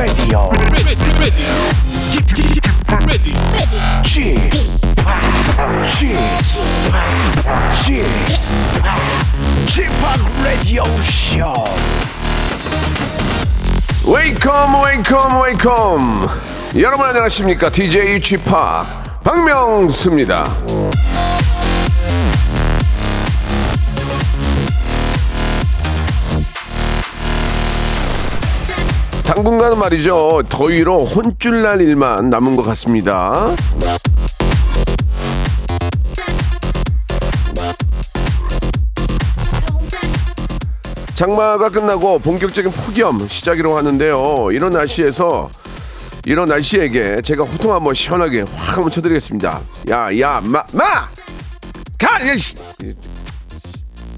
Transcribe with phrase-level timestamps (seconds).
[0.00, 0.48] Radio.
[0.48, 0.96] ready,
[2.10, 2.42] g g
[9.66, 10.00] g p
[10.42, 11.52] Radio Show.
[14.06, 16.28] 웨이컴 웨이컴 웨이컴
[16.80, 18.44] 여러분 안녕하십니까 DJ g p
[19.22, 20.44] 박명수입니다
[29.40, 33.54] 당분간은 말이죠 더위로 혼쭐 날 일만 남은 것 같습니다
[41.14, 44.52] 장마가 끝나고 본격적인 폭염 시작이라고 하는데요.
[44.52, 45.50] 이런 날씨에서
[46.24, 49.60] 이런 날씨에게 제가 호통 한번 시원하게 확 한번 쳐드리겠습니다.
[49.90, 51.10] 야, 야, 마, 마!
[51.98, 52.26] 가!
[52.26, 52.56] 야, 씨.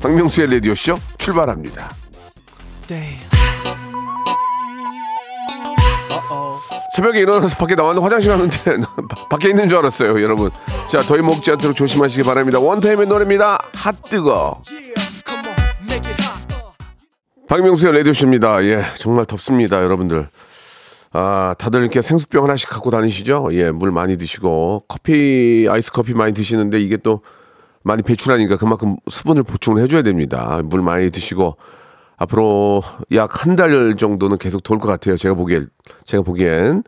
[0.00, 1.90] 박명수의 라디오쇼 출발합니다.
[6.94, 8.58] 새벽에 일어나서 밖에 나왔는데 화장실 갔는데
[9.30, 10.50] 밖에 있는 줄 알았어요, 여러분.
[10.90, 12.60] 자, 더위 먹지 않도록 조심하시기 바랍니다.
[12.60, 13.58] 원타임의 노래입니다.
[13.74, 14.62] 핫뜨거.
[17.48, 18.64] 박명수의 라디오쇼입니다.
[18.64, 20.28] 예, 정말 덥습니다, 여러분들.
[21.14, 23.48] 아, 다들 이렇게 생수병 하나씩 갖고 다니시죠?
[23.52, 27.20] 예, 물 많이 드시고, 커피, 아이스 커피 많이 드시는데 이게 또
[27.82, 30.60] 많이 배출하니까 그만큼 수분을 보충을 해줘야 됩니다.
[30.64, 31.56] 물 많이 드시고,
[32.22, 35.16] 앞으로 약 한 달 정도는 계속 돌 것 같아요.
[35.16, 35.68] 제가 보기엔,
[36.04, 36.82] 제가 보기엔.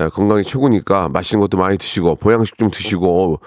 [0.00, 3.40] 예, 건강이 최고니까 맛있는 것도 많이 드시고, 보양식 좀 드시고,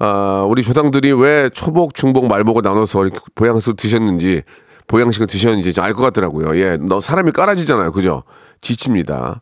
[0.00, 4.42] 아, 우리 조상들이 왜 초복, 중복, 말복을 나눠서 이렇게 보양식 드셨는지,
[4.88, 6.58] 보양식을 드셨는지 알 것 같더라고요.
[6.58, 7.92] 예, 너 사람이 깔아지잖아요.
[7.92, 8.24] 그죠?
[8.62, 9.40] 지칩니다.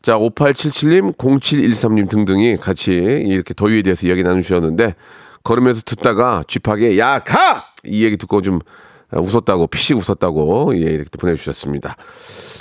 [0.00, 4.94] 자, 5877님, 0713님 등등이 같이 이렇게 더위에 대해서 이야기 나누셨는데,
[5.44, 7.66] 걸으면서 듣다가 쥐파게, 야, 가!
[7.84, 8.60] 이 얘기 듣고 좀
[9.12, 11.96] 웃었다고, 피식 웃었다고, 예, 이렇게 또 보내주셨습니다.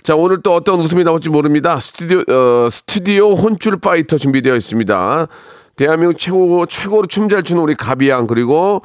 [0.03, 1.79] 자, 오늘 또 어떤 웃음이 나올지 모릅니다.
[1.79, 5.27] 스튜디오, 어, 스튜디오 혼줄 파이터 준비되어 있습니다.
[5.75, 8.81] 대한민국 최고, 최고로 춤 잘 추는 우리 가비양, 그리고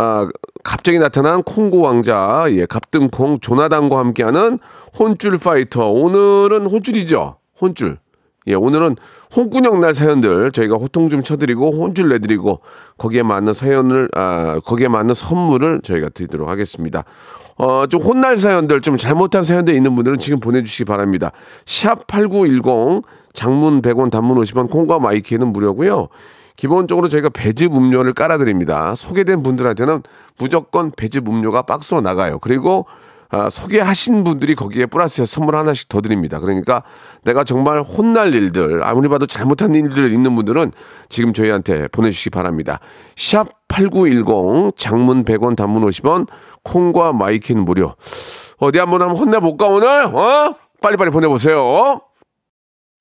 [0.00, 0.28] 아,
[0.62, 4.60] 갑자기 나타난 콩고 왕자, 예, 갑등콩 조나단과 함께하는
[4.96, 5.90] 혼줄 파이터.
[5.90, 7.38] 오늘은 혼줄이죠.
[7.60, 7.98] 혼줄.
[8.48, 8.96] 예, 오늘은
[9.36, 12.60] 혼구멍 날 사연들 저희가 호통 좀 쳐드리고 혼줄 내드리고
[12.96, 17.04] 거기에 맞는 사연을 아 거기에 맞는 선물을 저희가 드리도록 하겠습니다.
[17.58, 21.32] 어, 좀 혼날 사연들 좀 잘못한 사연들 있는 분들은 지금 보내주시기 바랍니다.
[21.66, 23.02] 샵 #8910
[23.34, 26.08] 장문 100원, 단문 50원, 콩과 마이K는 무료고요.
[26.56, 28.94] 기본적으로 저희가 배즙 음료를 깔아드립니다.
[28.96, 30.02] 소개된 분들한테는
[30.38, 32.38] 무조건 배즙 음료가 박스로 나가요.
[32.40, 32.86] 그리고
[33.30, 36.40] 아, 소개하신 분들이 거기에 플러스해서 선물 하나씩 더 드립니다.
[36.40, 36.82] 그러니까
[37.24, 40.72] 내가 정말 혼날 일들, 아무리 봐도 잘못한 일들 있는 분들은
[41.10, 42.80] 지금 저희한테 보내주시기 바랍니다.
[43.16, 46.26] 샵 8910, 장문 100원, 단문 50원,
[46.64, 47.94] 콩과 마이킹 무료.
[48.58, 50.06] 어디 한번 한번 혼내볼까, 오늘?
[50.06, 50.54] 어?
[50.80, 52.00] 빨리빨리 보내보세요.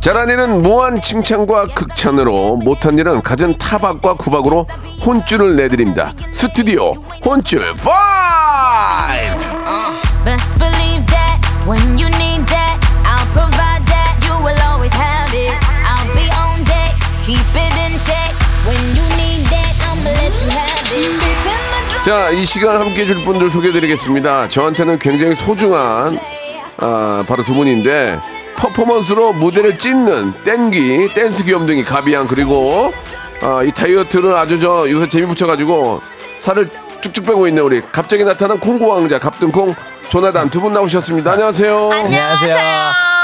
[0.00, 4.66] 잘한 일은 무한 칭찬과 극찬으로 못한 일은 갖은 타박과 구박으로
[5.04, 6.14] 혼쭐을 내드립니다.
[6.30, 6.92] 스튜디오
[7.24, 7.84] 혼쭐 5!
[10.24, 14.16] Best believe that when you need that, I'll provide that.
[14.24, 15.52] You will always have it.
[15.84, 16.96] I'll be on deck,
[17.26, 18.32] keep it in check.
[18.64, 22.02] When you need that, I'ma let you have it.
[22.02, 24.48] 자, 이 시간 함께 해줄 분들 소개해드리겠습니다.
[24.48, 26.18] 저한테는 굉장히 소중한
[26.78, 28.18] 아, 바로 두 분인데
[28.60, 32.92] 퍼포먼스로 무대를 찢는 땡기, 댄스 귀염둥이 가비양 그리고
[33.42, 36.00] 아, 이 다이어트를 아주 저 요새 재미 붙여가지고
[36.40, 36.68] 살을
[37.00, 39.74] 쭉쭉 빼고 있는 우리 갑자기 나타난 콩고 왕자 갑등콩
[40.10, 41.32] 조나단 두 분 나오셨습니다.
[41.32, 41.90] 안녕하세요.
[41.90, 42.56] 안녕하세요.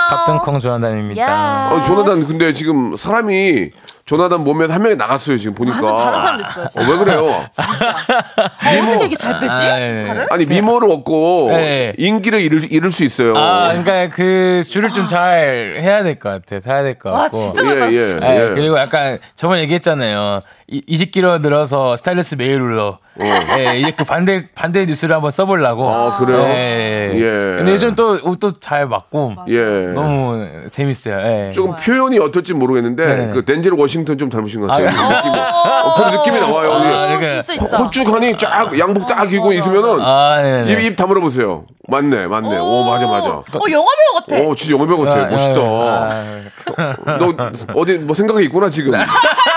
[0.08, 1.68] 갑등콩 조나단입니다.
[1.70, 3.70] 어, 조나단 근데 지금 사람이
[4.06, 5.82] 조나단 몸에 한 명이 나갔어요 지금 보니까.
[5.82, 7.26] 완전 다른 사람 됐어요, 어, 왜 그래요?
[7.26, 9.52] 어, 어떻게 이렇게 잘 빼지?
[9.52, 10.06] 아, 네.
[10.06, 10.26] 살을?
[10.30, 11.92] 아니 미모를 얻고 네.
[11.98, 13.36] 인기를 잃을, 잃을 수 있어요.
[13.36, 16.60] 아, 그러니까 그 줄을 좀 잘 해야 될 것 같아.
[16.60, 17.52] 사야 될 것 와, 같고.
[17.52, 18.54] 진짜 예, 예, 예, 예.
[18.54, 20.40] 그리고 약간 저번에 얘기했잖아요.
[20.68, 25.88] 이- 20kg 늘어서 스타일리스 메일로 예, 이제 그 반대 반대 뉴스를 한번 써보려고.
[25.88, 26.40] 아, 그래요?
[26.40, 27.12] 예.
[27.14, 27.56] 예.
[27.58, 29.60] 근데 요즘 또 옷도 잘 맞고 예.
[29.94, 31.16] 너무 재밌어요.
[31.18, 31.50] 예.
[31.52, 33.32] 조금 표현이 어떨지 모르겠는데 네네.
[33.32, 34.88] 그 덴젤 워싱턴 좀 닮으신 것 같아요.
[34.88, 34.90] 아,
[35.22, 35.38] 느낌이.
[35.38, 36.72] 어, 그런 느낌이 나와요.
[36.72, 37.42] 아, 예.
[37.46, 37.76] 그러니까-.
[37.78, 40.72] 홀쭉하니 쫙 양복 딱 입고 있으면은 아, 네네.
[40.72, 41.62] 입, 입 다물어 보세요.
[41.88, 42.58] 맞네, 맞네.
[42.58, 43.28] 오, 맞아, 맞아.
[43.30, 44.42] 어, 영화 배우 같아.
[44.48, 45.26] 오, 진짜 영화 배우 같아.
[45.26, 45.60] 아, 멋있다.
[45.60, 48.92] 아, 너 어디 뭐 생각이 있구나 지금.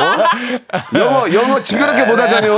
[0.00, 0.98] 어?
[0.98, 2.48] 영어 영어 지그럽게 못하잖여.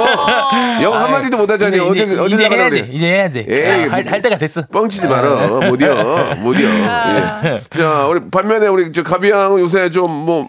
[0.82, 1.76] 영어 한 마디도 못하잖여.
[1.76, 2.80] 이제, 어디 이제, 어디 이제 해야지.
[2.82, 2.88] 그래.
[2.92, 3.46] 이제 해야지.
[3.48, 4.62] 에이, 할, 뭐- 할 때가 됐어.
[4.72, 5.46] 뻥치지 마라.
[5.68, 6.68] 못이여, 못이여.
[6.68, 7.60] 예.
[7.70, 10.48] 자, 우리 반면에 우리 저 가비 양 요새 좀 뭐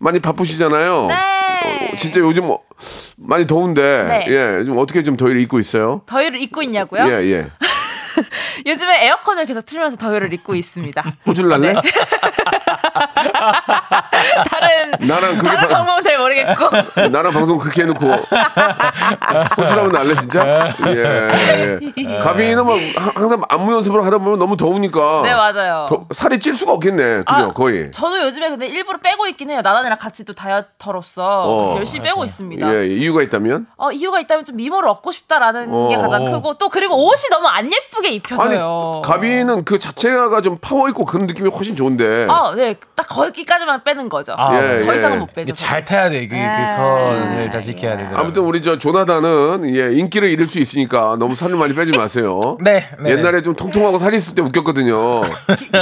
[0.00, 1.06] 많이 바쁘시잖아요.
[1.08, 1.14] 네.
[1.92, 2.60] 어, 진짜 요즘 뭐
[3.16, 4.24] 많이 더운데 네.
[4.60, 6.02] 예, 좀 어떻게 좀 더위를 잊고 있어요?
[6.06, 7.02] 더위를 입고 있냐고요?
[7.08, 7.46] 예, 예.
[8.66, 11.04] 요즘에 에어컨을 계속 틀면서 더위를 입고 있습니다.
[11.26, 11.72] 호줄 날래?
[11.74, 11.80] 네.
[14.48, 16.70] 다른 나랑 그게 다른 바- 방법은 잘 모르겠고.
[17.10, 18.06] 나랑 방송 그렇게 해놓고
[19.56, 20.68] 호출하면 날래 진짜?
[20.86, 21.78] 예.
[21.96, 22.18] 예.
[22.18, 25.86] 가비는 뭐 하- 항상 안무 연습을 하다 보면 너무 더우니까 네 맞아요.
[25.88, 27.18] 더- 살이 찔 수가 없겠네.
[27.18, 27.24] 그죠?
[27.26, 27.90] 아, 거의.
[27.90, 29.60] 저는 요즘에 근데 일부러 빼고 있긴 해요.
[29.62, 31.64] 나단이랑 같이 또 다이어터로서 어.
[31.66, 32.68] 같이 열심히 빼고 있습니다.
[32.68, 32.86] 예, 예.
[32.86, 33.66] 이유가 있다면?
[33.76, 35.88] 어, 이유가 있다면 좀 미모를 얻고 싶다라는 어.
[35.88, 39.02] 게 가장 크고 또 그리고 옷이 너무 안 예쁘게 아니, 입혀서요.
[39.04, 42.26] 가비는 그 자체가 좀 파워 있고 그런 느낌이 훨씬 좋은데.
[42.30, 42.74] 아, 네.
[42.96, 44.34] 딱 거기까지만 빼는 거죠.
[44.36, 44.96] 아, 예, 더 예.
[44.96, 45.54] 이상은 못 빼죠.
[45.54, 46.26] 잘 타야 돼.
[46.26, 46.50] 그, 예.
[46.60, 48.18] 그 선을 잘 지켜야 되더라고요.
[48.18, 52.40] 아무튼 우리 저 조나단은 예, 인기를 잃을 수 있으니까 너무 살을 많이 빼지 마세요.
[52.60, 53.10] 네, 네.
[53.10, 55.22] 옛날에 좀 통통하고 살이 있을 때 웃겼거든요.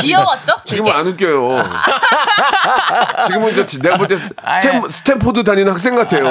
[0.02, 0.56] 귀여웠죠?
[0.64, 0.98] 지금은 되게?
[0.98, 1.62] 안 웃겨요.
[3.26, 6.24] 지금은 저 내가 볼 때 스탠, 스탠포드 다니는 학생 같아요.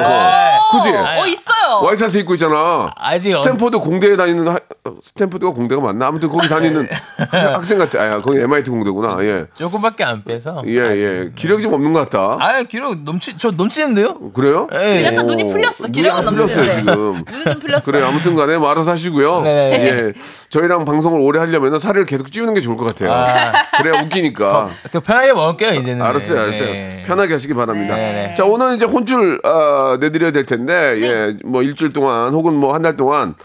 [0.71, 0.89] 그지?
[0.89, 1.81] 어, 있어요.
[1.83, 2.91] 와이셔츠 입고 있잖아.
[2.95, 4.59] 아직 어- 스탠포드 공대에 다니는 하,
[5.01, 6.07] 스탠포드가 공대가 맞나?
[6.07, 6.87] 아무튼 거기 다니는
[7.31, 8.01] 학생, 학생 같아.
[8.01, 9.17] 아, 거기 MIT 공대구나.
[9.23, 9.45] 예.
[9.55, 10.63] 조금밖에 안 빼서.
[10.67, 11.31] 예, 예.
[11.33, 12.37] 기력이 좀 없는 것 같다.
[12.39, 14.31] 아, 기록 넘치 저 넘치는데요?
[14.31, 14.67] 그래요?
[14.73, 15.05] 예.
[15.05, 15.87] 약간 눈이 풀렸어.
[15.87, 16.75] 기력은 넘치는데.
[16.79, 17.23] 지금.
[17.29, 17.91] 눈이 좀 풀렸어.
[17.91, 19.41] 그래 아무튼 간에 뭐 알아서 하시고요.
[19.41, 19.71] 네.
[19.73, 20.13] 예.
[20.49, 23.63] 저희랑 방송을 오래 하려면 살을 계속 찌우는 게 좋을 것 같아요.
[23.81, 24.69] 그래야 웃기니까.
[24.91, 26.01] 그 편하게 먹을게요, 이제는.
[26.05, 26.71] 알았어요, 알았어요.
[26.71, 27.03] 네.
[27.05, 27.95] 편하게 하시기 바랍니다.
[27.95, 28.33] 네, 네.
[28.35, 32.81] 자, 오늘 이제 혼줄 어, 내드려야 될 텐데, 예, 뭐 일주일 동안 혹은 뭐 한
[32.81, 33.35] 달 동안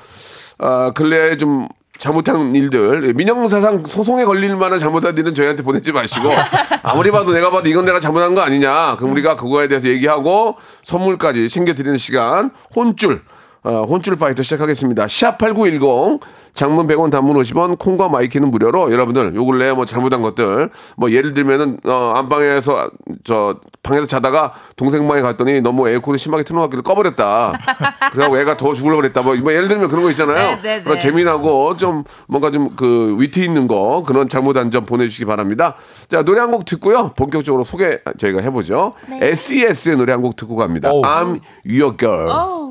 [0.58, 1.66] 어, 근래에 좀
[2.00, 6.30] 잘못한 일들, 예, 민형사상 소송에 걸릴 만한 잘못한 일은 저희한테 보내지 마시고
[6.82, 8.96] 아무리 봐도 내가 봐도 이건 내가 잘못한 거 아니냐.
[8.96, 13.20] 그럼 우리가 그거에 대해서 얘기하고 선물까지 챙겨드리는 시간 혼줄.
[13.62, 15.06] 어, 혼줄 파이터 시작하겠습니다.
[15.06, 16.20] 샵8910
[16.54, 21.34] 장문 100원 단문 50원 콩과 마이K는 무료로 여러분들 요 근래 뭐 잘못한 것들 뭐 예를
[21.34, 22.90] 들면은 어, 안방에서
[23.22, 27.52] 저 방에서 자다가 동생 방에 갔더니 너무 에어컨을 심하게 틀어놨길래 꺼버렸다.
[28.12, 29.22] 그래갖고 애가 더 죽으려고 그랬다.
[29.22, 30.56] 뭐, 뭐 예를 들면 그런 거 있잖아요.
[30.56, 30.82] 네, 네, 네.
[30.82, 35.74] 그런 재미나고 좀 뭔가 좀 그 위트 있는 거 그런 잘못한 점 보내주시기 바랍니다.
[36.08, 37.12] 자 노래 한 곡 듣고요.
[37.16, 38.94] 본격적으로 소개 저희가 해보죠.
[39.10, 40.90] SES의 노래 한 곡 듣고 갑니다.
[40.92, 41.02] 오.
[41.02, 42.28] I'm Your Girl.
[42.30, 42.70] 어우.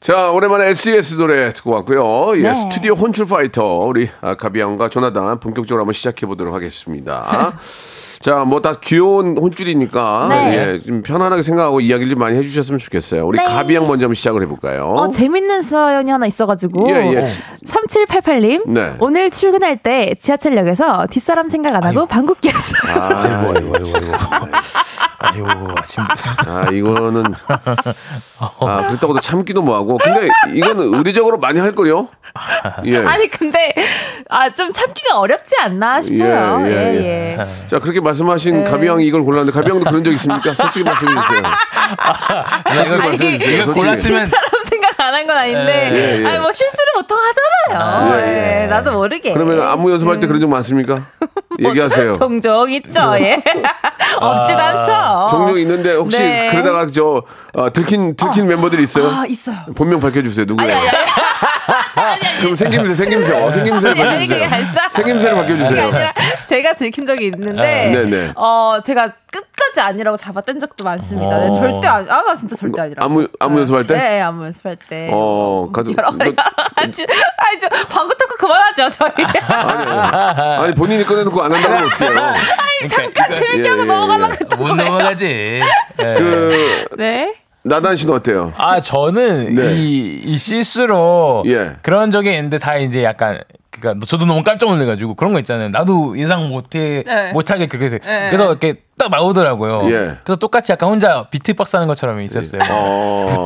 [0.00, 2.34] 자, 오랜만에 SES 노래 듣고 왔고요.
[2.38, 2.54] 예, 네.
[2.54, 7.52] 스튜디오 혼출 파이터 우리 아, 가비양과 조나단 본격적으로 한번 시작해 보도록 하겠습니다.
[8.22, 10.54] 자, 뭐 다 귀여운 혼줄이니까 네.
[10.74, 13.26] 예, 좀 편안하게 생각하고 이야기를 좀 많이 해주셨으면 좋겠어요.
[13.26, 13.44] 우리 네.
[13.46, 14.84] 가비양 먼저 한번 시작을 해볼까요?
[14.90, 16.90] 어, 재밌는 사연이 하나 있어가지고.
[16.90, 17.28] 예, 예.
[17.66, 18.68] 3788님.
[18.68, 18.92] 네.
[18.98, 23.02] 오늘 출근할 때 지하철역에서 뒷사람 생각 안 하고 방귀 뀌었어요.
[23.02, 25.48] 아이고, 아이고, 아이고, 아이고.
[25.48, 26.02] 아이고, 아침.
[26.46, 27.22] 아, 이거는
[28.60, 29.96] 아, 그렇다고 도 참기도 뭐하고.
[29.96, 32.08] 근데 이거는 의례적으로 많이 할 거요.
[32.84, 32.98] 예.
[32.98, 33.74] 아니, 근데,
[34.28, 36.64] 아, 좀 참기가 어렵지 않나 싶어요.
[36.66, 37.66] 예, 예, 예, 예.
[37.66, 40.52] 자, 그렇게 말씀하신 가비양이 이걸 골랐는데 가비양도 그런 적 있습니까?
[40.52, 41.42] 솔직히 말씀해 주세요.
[42.66, 43.62] 솔직히 이거- 말씀해 주세요.
[43.62, 43.80] 이거 솔직히.
[43.80, 44.26] 골랐으면
[45.10, 45.90] 안 한 건 아닌데.
[45.92, 46.26] 예, 예.
[46.26, 48.14] 아니, 뭐 실수를 보통 하잖아요.
[48.16, 48.62] 예, 예.
[48.62, 49.32] 예, 나도 모르게.
[49.32, 51.02] 그러면 안무 연습할 때 그런 적 많습니까?
[51.58, 52.12] 얘기하세요.
[52.12, 53.42] 종종 있죠, 예.
[54.20, 55.28] 없진 않죠.
[55.30, 56.48] 종종 있는데 혹시 네.
[56.50, 57.22] 그러다가 저
[57.54, 59.08] 어, 들킨 들킨 멤버들이 있어요?
[59.08, 59.56] 아, 있어요.
[59.74, 60.46] 본명 밝혀주세요.
[60.46, 60.70] 누구예요?
[62.40, 64.48] 그럼 생김새 생김새 어, 생김새를 밝혀주세요.
[64.90, 65.90] 생김새를 밝혀주세요.
[66.46, 68.40] 제가 들킨 적이 있는데 아.
[68.40, 71.38] 어 제가 끝 까지 아니라고 잡아뗀 적도 많습니다.
[71.38, 71.52] 네, 어.
[71.52, 73.04] 절대 아니, 아, 나 진짜 절대 아니라.
[73.04, 73.94] 안무 안무 연습할 때?
[73.94, 75.10] 네, 안무 연습할 때.
[75.12, 76.34] 어, 가족 여러 가지.
[76.76, 76.92] 아니,
[77.36, 79.10] 아니, 저 방구 토크 그만하죠, 저희.
[79.48, 82.34] 아니, 아니 아니 본인이 꺼내놓고 안 한다고 하면 어떡해요?
[82.88, 84.36] 잠깐 재밌게 예, 하고 예, 넘어가려고 예.
[84.40, 84.76] 했던 못 거예요.
[84.76, 85.24] 넘어가지.
[85.26, 85.62] 예.
[85.96, 87.34] 그 네.
[87.62, 88.54] 나단 씨는 어때요?
[88.56, 89.74] 아 저는 네.
[89.74, 91.76] 이, 이 실수로 예.
[91.82, 93.38] 그런 적이 있는데 다 이제 약간
[93.80, 95.70] 그니까 저도 너무 깜짝 놀래가지고 그런 거 있잖아요.
[95.70, 97.32] 나도 예상 못해 네.
[97.32, 97.98] 못하게 그렇게 돼.
[97.98, 98.28] 네.
[98.28, 99.90] 그래서 이렇게 딱 나오더라고요.
[99.90, 100.16] 예.
[100.22, 102.60] 그래서 똑같이 약간 혼자 비트박스 하는 것처럼 있었어요.
[102.70, 103.44] 어.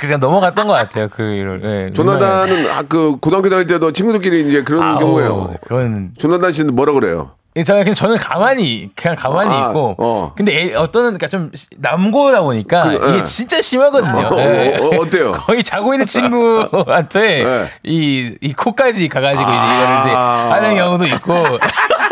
[0.00, 1.08] 그냥 넘어갔던 것 같아요.
[1.08, 1.88] 그 일을.
[1.88, 5.54] 예, 조나단은 아, 그 고등학교 다닐 때도 친구들끼리 이제 그런 아우, 경우에요.
[5.62, 7.32] 그건 조나단 씨는 뭐라 그래요?
[7.54, 10.32] 예, 저는 그냥 저는 가만히 그냥 가만히 아, 있고 어.
[10.34, 13.24] 근데 애- 어떤 그러니까 좀 시- 남고다 보니까 그, 이게 예.
[13.24, 14.26] 진짜 심하거든요.
[14.26, 14.76] 어, 예.
[14.80, 15.32] 어, 어, 어때요?
[15.36, 17.68] 거의 자고 있는 친구한테 예.
[17.82, 20.46] 이, 이 코까지 가가지고 이제 아.
[20.46, 21.58] 이거를 하는 경우도 있고 아,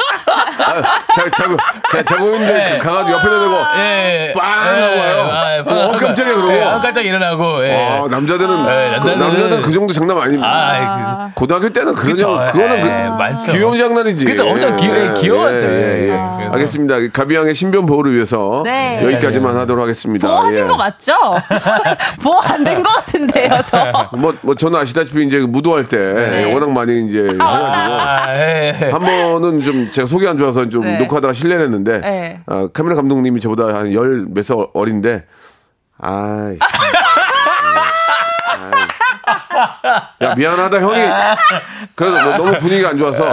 [0.60, 1.56] 자, 자고,
[1.90, 2.78] 자, 자고 있는데 네.
[2.78, 4.32] 그 강아지 옆에다 대고 예.
[4.36, 4.80] 빵 예.
[4.80, 5.28] 하고 와요.
[5.32, 5.58] 아, 예.
[5.60, 6.52] 어, 깜짝이야, 그러고.
[6.54, 7.64] 예, 아, 깜짝 일어나고.
[7.66, 7.74] 예.
[7.74, 10.46] 아, 남자들은, 네, 그, 남자들은- 남자들은 그 정도 장난 아닙니다.
[10.48, 12.36] 아, 고등학교 때는 그런 그쵸.
[12.38, 13.52] 장- 그거는 그, 예, 많죠.
[13.52, 14.24] 귀여운 장난이지.
[14.24, 15.66] 그쵸, 엄청 귀- 예, 귀여웠죠.
[15.66, 16.12] 예, 예.
[16.12, 16.36] 아.
[16.36, 16.94] 그래서- 알겠습니다.
[17.12, 19.00] 가비양의 신변 보호를 위해서 네.
[19.04, 20.26] 여기까지만 하도록 하겠습니다.
[20.28, 20.66] 보호하신 예.
[20.66, 21.12] 거 맞죠?
[22.22, 24.08] 보호 안된거 같은데요, 저.
[24.12, 26.52] 뭐, 뭐 저는 아시다시피 이제 무도할 때 네.
[26.52, 28.59] 워낙 많이 이제 해가지고 아, 예.
[28.72, 30.98] 한 번은 좀 제가 속이 안 좋아서 좀 네.
[30.98, 32.40] 녹화하다가 실례를 했는데 네.
[32.46, 35.24] 아, 카메라 감독님이 저보다 한 열 몇 살 어린데
[35.98, 36.58] 아이.
[40.22, 41.00] 야 미안하다 형이
[41.94, 43.24] 그래도 너- 너무 분위기가 안 좋아서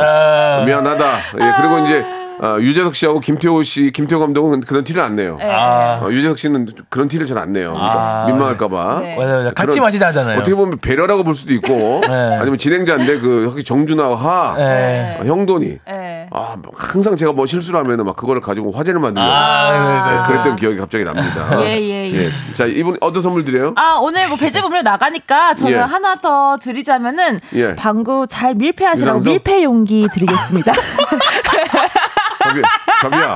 [0.65, 1.05] 미안하다
[1.39, 2.05] 예 그리고 이제
[2.41, 5.99] 아, 유재석 씨하고 김태호 씨 김태호 감독은 그런 티를 안 내요 아.
[6.01, 8.25] 어, 유재석 씨는 그런 티를 잘 안 내요 아.
[8.27, 9.15] 민망할까봐 네.
[9.15, 9.51] 맞아요, 맞아요.
[9.55, 10.39] 같이 그런- 마시자 하잖아요.
[10.39, 11.67] 어떻게 보면 배려라고 볼 수도 있고
[12.07, 12.37] 네.
[12.39, 15.17] 아니면 진행자인데 그 정준하 하 예.
[15.21, 16.27] 아, 형돈이 네.
[16.31, 20.55] 아 항상 제가 뭐 실수를 하면은 막 그거를 가지고 화제를 만들려고 아, 그래서 네, 그랬던
[20.55, 21.61] 기억이 갑자기 납니다.
[21.63, 22.31] 예, 예, 예.
[22.53, 23.73] 자 이분 어떤 선물 드려요?
[23.75, 25.77] 아, 오늘 뭐 음료 나가니까 저는 예.
[25.77, 27.75] 하나 더 드리자면은 예.
[27.75, 29.19] 방구 잘 밀폐하시라고?
[29.19, 30.71] 밀폐 용기 드리겠습니다.
[32.47, 32.61] 자비,
[33.01, 33.35] 자비야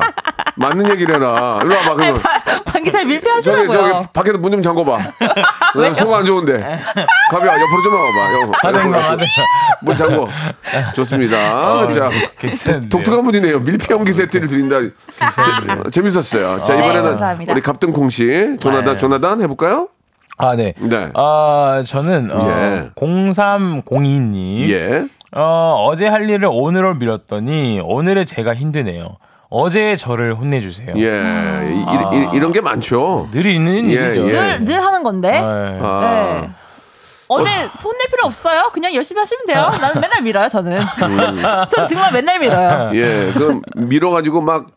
[0.56, 1.60] 맞는 얘기를 해라.
[1.64, 2.16] 일로 와봐 그러면.
[2.66, 3.72] 방귀 잘 저기 밀폐하시라고요.
[3.72, 4.98] 저기 밖에서 문 좀 잠궈봐.
[5.76, 6.54] 나 속안 좋은데.
[7.32, 8.58] 가비야 옆으로 좀 와봐.
[8.68, 9.00] 하든가 옆으로.
[9.02, 9.26] 하든가.
[9.82, 10.28] 문 잠궈.
[10.96, 11.92] 좋습니다.
[11.92, 12.90] 자 괜찮은데요.
[12.90, 13.60] 독특한 분이네요.
[13.60, 14.80] 밀폐용기 세트를 드린다.
[14.82, 16.62] 재- 재밌었어요.
[16.64, 17.54] 자 네, 이번에는 감사합니다.
[17.54, 18.98] 우리 갑등콩 씨 조나단 네.
[18.98, 19.88] 조나단 해볼까요?
[20.38, 20.74] 아, 네.
[20.80, 21.10] 네.
[21.14, 22.90] 아, 저는 어, 예.
[22.96, 24.70] 0302님.
[24.70, 25.06] 예.
[25.36, 29.18] 어, 어제 할 일을 오늘로 미뤘더니 오늘의 제가 힘드네요.
[29.50, 30.94] 어제 저를 혼내주세요.
[30.98, 32.32] 예.
[32.34, 33.28] 이, 런 게 많죠.
[33.32, 34.28] 늘 있는 예, 일이죠.
[34.30, 34.32] 예.
[34.32, 35.32] 늘, 늘 하는 건데.
[35.32, 35.40] 네.
[35.82, 36.40] 아.
[36.42, 36.50] 네.
[37.28, 38.72] 어제 혼낼 필요 없어요.
[38.74, 39.70] 그냥 열심히 하시면 돼요.
[39.80, 40.80] 나는 맨날 밀어요, 저는.
[41.74, 42.92] 전 정말 맨날 밀어요.
[42.94, 43.32] 예.
[43.34, 44.68] 그럼 밀어가지고 막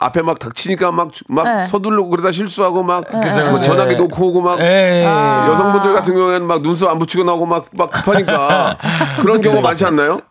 [0.00, 1.66] 앞에 막 닥치니까 막, 막 네.
[1.66, 3.64] 서두르고 그러다 실수하고 막 그죠, 뭐 그죠.
[3.64, 5.04] 전화기 놓고 오고 막 예.
[5.06, 5.46] 아.
[5.50, 8.78] 여성분들 같은 경우에는 막 눈썹 안 붙이고 나오고 막, 막 급하니까
[9.20, 10.22] 그런 경우 많지 않나요?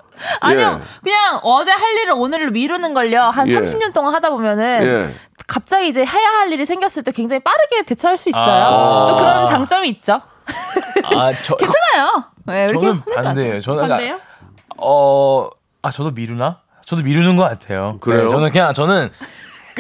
[0.42, 3.22] 아니요, 그냥 어제 할 일을 오늘로 미루는 걸요.
[3.22, 3.60] 한 예.
[3.60, 5.16] 30년 동안 하다 보면은 예.
[5.46, 8.66] 갑자기 이제 해야 할 일이 생겼을 때 굉장히 빠르게 대처할 수 있어요.
[8.66, 9.06] 아.
[9.08, 10.20] 또 그런 장점이 있죠.
[11.16, 12.26] 아, 저, 괜찮아요.
[12.46, 13.62] 네, 이렇게 저는 반대예요.
[13.62, 14.20] 저는 반대요?
[14.78, 15.48] 어,
[15.84, 16.58] 아, 저도 미루나?
[16.86, 17.98] 저도 미루는 것 같아요.
[18.02, 18.24] 그래요?
[18.24, 19.10] 네, 저는 그냥, 저는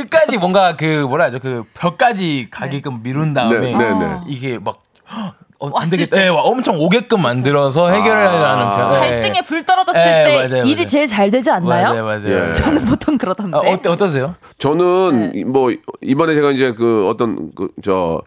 [0.03, 1.39] 끝까지 뭔가 그, 뭐라 하죠?
[1.39, 4.18] 그 벽까지 가게끔 미룬 다음에 네, 네, 네.
[4.27, 4.79] 이게 막,
[5.12, 6.15] 헉, 어, 안 되겠다.
[6.15, 6.24] 때.
[6.24, 8.96] 예, 와, 엄청 오게끔 만들어서 해결을 하는 편.
[8.96, 9.00] 예.
[9.00, 10.88] 갈등에 불 떨어졌을 예, 때 맞아요, 일이 맞아요.
[10.88, 11.89] 제일 잘 되지 않나요?
[11.89, 12.50] 맞아요, 맞아요.
[12.50, 12.53] 예.
[12.53, 13.58] 저는 보통 그러던데.
[13.58, 14.36] 아, 어때, 어떠세요?
[14.58, 15.44] 저는 네.
[15.44, 18.22] 뭐 이번에 제가 이제 그 어떤 그저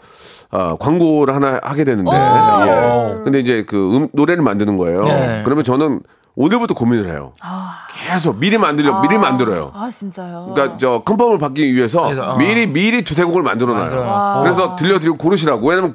[0.50, 3.14] 아, 광고를 하나 하게 되는데 예.
[3.24, 5.04] 근데 이제 그 음, 노래를 만드는 거예요.
[5.04, 5.40] 네.
[5.44, 6.00] 그러면 저는
[6.34, 7.32] 오늘부터 고민을 해요.
[7.90, 9.72] 계속 미리 만들려 미리 만들어요.
[9.74, 10.52] 아 진짜요.
[10.54, 12.36] 그러니까 저 컨펌을 받기 위해서 그래서, 어.
[12.36, 13.82] 미리 미리 두세 곡을 만들어 놔요.
[13.82, 14.42] 만들어놓고.
[14.42, 15.68] 그래서 들려드리고 고르시라고.
[15.68, 15.94] 왜냐면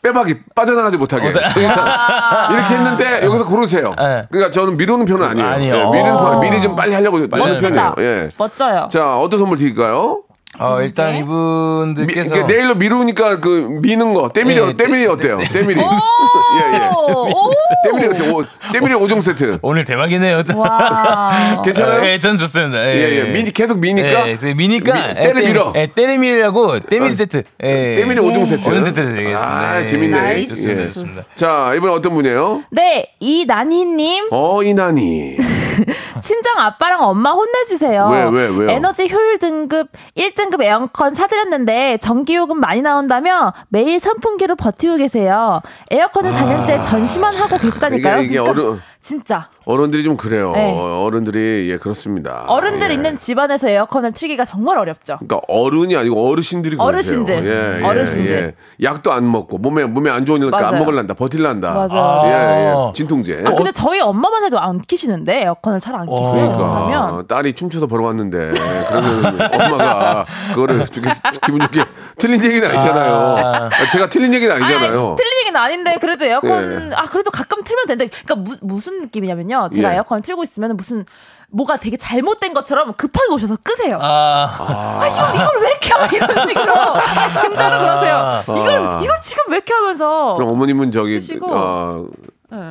[0.00, 1.28] 빼박이 빠져나가지 못하게.
[1.28, 3.94] 이렇게 했는데 여기서 고르세요.
[3.98, 4.26] 네.
[4.30, 5.48] 그러니까 저는 미루는 편은 아니에요.
[5.48, 5.74] 아니요.
[5.74, 6.40] 예, 미루는 편, 어.
[6.40, 7.94] 미리 좀 빨리 하려고 하는 편이에요.
[7.98, 8.30] 예.
[8.38, 8.88] 멋져요.
[8.90, 10.22] 자, 어떤 선물 드릴까요?
[10.60, 11.12] 어, 일단 네.
[11.12, 12.30] 미, 이분들께서.
[12.34, 15.38] 그러니까 내일로 미루니까 그 미는 거 때밀이 예, 때밀이 어때요?
[15.52, 15.80] 때밀이.
[15.82, 16.80] 예, 예.
[16.96, 17.52] 오,
[17.84, 18.34] 때밀이 어때요?
[18.34, 19.58] 오, 때밀이 5종 세트.
[19.62, 20.42] 오늘 대박이네요.
[20.56, 21.62] 와.
[21.64, 22.04] 괜찮아요?
[22.08, 22.82] 예, 전 좋습니다.
[22.84, 23.24] 예, 예.
[23.24, 24.28] 미니 계속 미니까.
[24.28, 25.72] 예, 그 미니까 미- 예, 때를 때- 밀어.
[25.76, 27.42] 예, 때를 밀라고 때밀이 어, 세트.
[27.62, 27.94] 예.
[27.96, 28.68] 때밀이 5종 세트.
[28.68, 29.46] 5종 세트 되겠습니다.
[29.48, 29.86] 아, 예.
[29.86, 30.20] 재밌네.
[30.20, 30.54] nice.
[30.54, 30.80] 좋습니다.
[30.82, 30.86] 예.
[30.86, 31.22] 좋습니다.
[31.36, 32.62] 자, 이번 어떤 분이에요?
[32.70, 35.36] 네, 이난희님 어, 이난희.
[36.22, 38.08] 친정 아빠랑 엄마 혼내주세요.
[38.10, 38.70] 왜, 왜, 왜요?
[38.70, 45.60] 에너지 효율 등급 1등급 에어컨 사드렸는데 전기요금 많이 나온다며 매일 선풍기로 버티고 계세요.
[45.90, 48.14] 에어컨은 4년째 전시만 하고 계시다니까요.
[48.14, 48.18] 아.
[48.18, 50.50] 이게- 이게 그러니까 어른- 진짜 어른들이 좀 그래요.
[50.52, 50.72] 네.
[50.76, 52.44] 어른들이 예 그렇습니다.
[52.48, 52.94] 어른들 예.
[52.94, 55.18] 있는 집안에서 에어컨을 틀기가 정말 어렵죠.
[55.18, 56.88] 그러니까 어른이 아니고 어르신들이 그러세요.
[56.88, 57.44] 어르신들.
[57.46, 58.30] 예, 예, 어르신들.
[58.32, 58.54] 예.
[58.84, 60.78] 약도 안 먹고 몸에 몸에 안 좋으니까 안 맞아요.
[60.80, 61.14] 먹을란다.
[61.14, 61.70] 버틸란다.
[61.74, 62.22] 맞아요.
[62.26, 62.72] 예, 예.
[62.74, 62.92] 아.
[62.94, 63.44] 진통제.
[63.46, 66.32] 아, 근데 저희 엄마만 해도 안 키시는데 에어컨을 잘 안 키세요.
[66.32, 68.52] 그러니까 그러면 딸이 춤춰서 벌어왔는데
[68.88, 71.08] 그러면 엄마가 그거를 좋게
[71.44, 71.84] 기분 좋게
[72.18, 73.14] 틀린 얘기는 아니잖아요.
[73.14, 75.06] 아, 제가 틀린 얘기는 아니잖아요.
[75.06, 76.94] 아니, 틀린 얘기는 아닌데 그래도 에어컨 예.
[76.94, 79.70] 아 그래도 가끔 틀면 되는데 그러니까 무, 무슨 느낌이냐면요.
[79.72, 79.96] 제가 예.
[79.96, 81.04] 에어컨을 틀고 있으면 무슨
[81.50, 83.98] 뭐가 되게 잘못된 것처럼 급하게 오셔서 끄세요.
[84.00, 86.06] 아, 아, 이걸, 이걸 왜 켜?
[86.14, 86.72] 이런 식으로.
[86.74, 88.44] 아, 진짜로 그러세요.
[88.48, 89.00] 이걸, 아.
[89.02, 90.34] 이걸 지금 왜켜 하면서.
[90.34, 91.46] 그럼 어머님은 저기 드시고.
[91.50, 92.06] 어,
[92.50, 92.70] 네.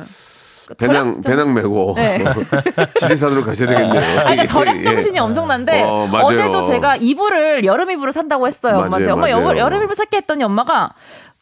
[0.76, 2.22] 배낭 절약 배낭 메고 네.
[3.00, 4.20] 지리산으로 가셔야 되겠네요.
[4.20, 4.82] 아니, 예, 절약 예.
[4.82, 6.08] 정신이 엄청난데 어.
[6.12, 9.44] 어, 제도 제가 이불을 여름 이불을 산다고 했어요 맞아요, 엄마한테 엄마 맞아요.
[9.46, 10.90] 여름, 여름 이불 살게 했더니 엄마가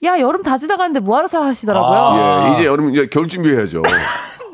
[0.05, 3.83] 야 여름 다 지나가는데 뭐하러 사 하시더라고요 예, 이제 여름 이제 겨울 준비해야죠.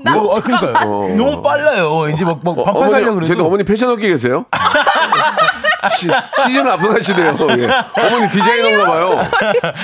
[0.04, 0.74] 뭐, 아, 그러니까요.
[0.90, 1.08] 어.
[1.16, 2.08] 너무 빨라요.
[2.12, 3.26] 이제 막, 막 반팔 살려고 어머니, 그래도.
[3.34, 4.46] 저도 어머니 패션 업계 계세요?
[5.90, 6.08] 시,
[6.44, 7.36] 시즌 앞서가시네요.
[7.58, 7.68] 예.
[8.06, 9.20] 어머니 디자이너인가 봐요.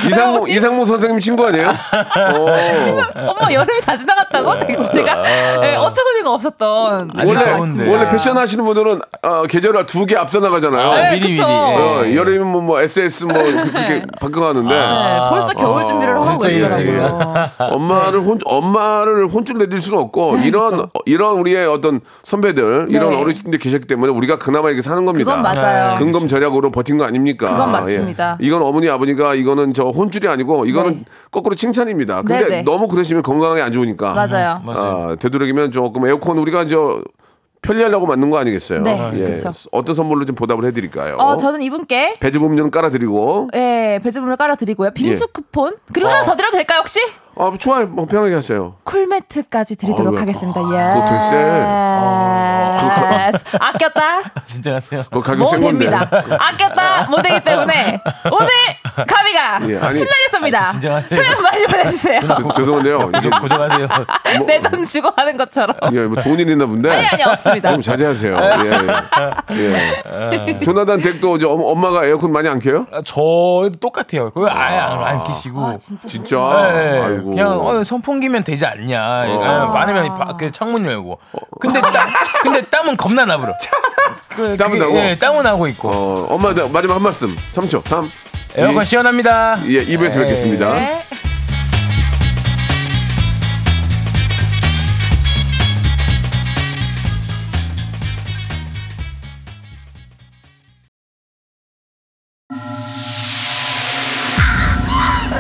[0.08, 1.68] 이상무, 이상무 선생님 친구 아니에요?
[1.68, 3.30] 어.
[3.30, 5.22] 엄마 여름이 다 지나갔다고 제가
[5.64, 7.88] 예, 어처구니가 없었던 원래, 더운데.
[7.90, 10.90] 원래 패션 하시는 분들은 어, 계절을 두 개 앞서 나가잖아요.
[10.90, 11.28] 아, 네, 미리.
[11.32, 11.42] 미리.
[11.42, 12.14] 어, 예.
[12.16, 18.20] 여름이면 뭐, 뭐 SS 뭐 그- 그렇게 바꿔가는데 네, 벌써 겨울 준비를 하고 계시더라고요 엄마를
[18.20, 23.20] 혼 엄마를 혼쭐 내줄 수는 없고 이런 어, 이런 우리의 어떤 선배들 이런 네.
[23.20, 25.30] 어르신들 계셨기 때문에 우리가 그나마 이렇게 사는 겁니다.
[25.30, 27.47] 그건 맞아요 근검 절약으로 버틴 거 아닙니까?
[27.49, 28.38] 그건 맞습니다.
[28.40, 28.47] 예.
[28.47, 31.04] 이건 어머니 아버니가 이거는 저 혼쭐이 아니고 이거는 네.
[31.30, 32.23] 거꾸로 칭찬입니다.
[32.23, 32.62] 근데 네네.
[32.62, 34.12] 너무 그러시면 건강에 안 좋으니까.
[34.14, 37.00] 맞아요 아, 되도록이면 조금 에어컨 우리가 저
[37.61, 38.83] 편리하려고 만든 거 아니겠어요?
[38.83, 39.25] 네, 예.
[39.25, 39.50] 그쵸.
[39.73, 41.16] 어떤 선물로 좀 보답을 해드릴까요?
[41.16, 43.49] 어 저는 이분께 배즙 음료는 깔아드리고.
[43.54, 44.90] 예, 배즙음을 깔아드리고요.
[44.92, 45.33] 빙수 예.
[45.33, 45.76] 쿠폰.
[45.92, 47.00] 그리고 하나 더 드려도 될까요, 혹시?
[47.40, 47.87] 아, 좋아요.
[47.87, 48.75] 뭐 편하게 하세요.
[48.85, 50.61] 쿨매트까지 드리도록 아유, 하겠습니다.
[50.61, 50.95] 그거 예.
[50.95, 51.38] 되게 세.
[53.61, 54.33] 아꼈다.
[54.45, 55.02] 진짜 하세요.
[55.04, 55.87] 그거 가격 못센 건데.
[55.88, 58.49] 아꼈다 못 되기 때문에 오늘
[59.07, 60.68] 가비가 예, 아니, 신나겠습니다.
[60.68, 61.23] 아, 진정하세요.
[61.23, 62.21] 수염 많이 보내주세요.
[62.23, 63.11] 저- 죄송한데요.
[63.18, 63.87] 이게 고정하세요.
[64.38, 65.76] 뭐- 내돈 주고 하는 것처럼.
[65.92, 66.90] 예, 뭐 좋은 일 있나 본데.
[66.90, 67.71] 아니, 아니, 없습니다.
[67.73, 68.37] 좀 자제하세요.
[68.37, 70.47] 예, 예.
[70.49, 70.61] 예.
[70.61, 72.87] 조나단 댁도 이제 엄- 엄마가 에어컨 많이 안 켜요?
[72.92, 74.30] 아, 저 똑같아요.
[74.30, 75.64] 그거 아예 안, 안 끼시고.
[75.64, 76.09] 아, 진짜.
[76.09, 76.37] 진짜.
[76.73, 77.27] 네, 아이고.
[77.30, 79.00] 그냥 어, 선풍기면 되지 않냐.
[79.02, 79.40] 어.
[79.42, 81.18] 아니면 많으면 바- 그 창문 열고.
[81.61, 81.92] 근데 땀
[82.42, 83.54] 근데 땀은 겁나 나불어.
[84.28, 85.08] 그, 땀은 그게- 나고?
[85.08, 85.88] 예, 땀은 나고 있고.
[85.90, 87.35] 어, 엄마 나 마지막 한 말씀.
[87.52, 87.87] 3초.
[87.87, 88.08] 3.
[88.56, 89.58] 에어컨 시원합니다.
[89.68, 90.73] 예, 2부에서 뵙겠습니다.
[90.75, 91.00] 네.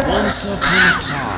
[0.06, 1.37] Once upon a time,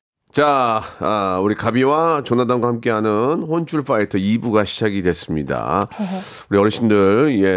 [0.31, 5.87] 자, 아, 우리 가비와 조나단과 함께하는 혼줄 파이터 2부가 시작이 됐습니다.
[6.49, 7.49] 우리 어르신들, 예,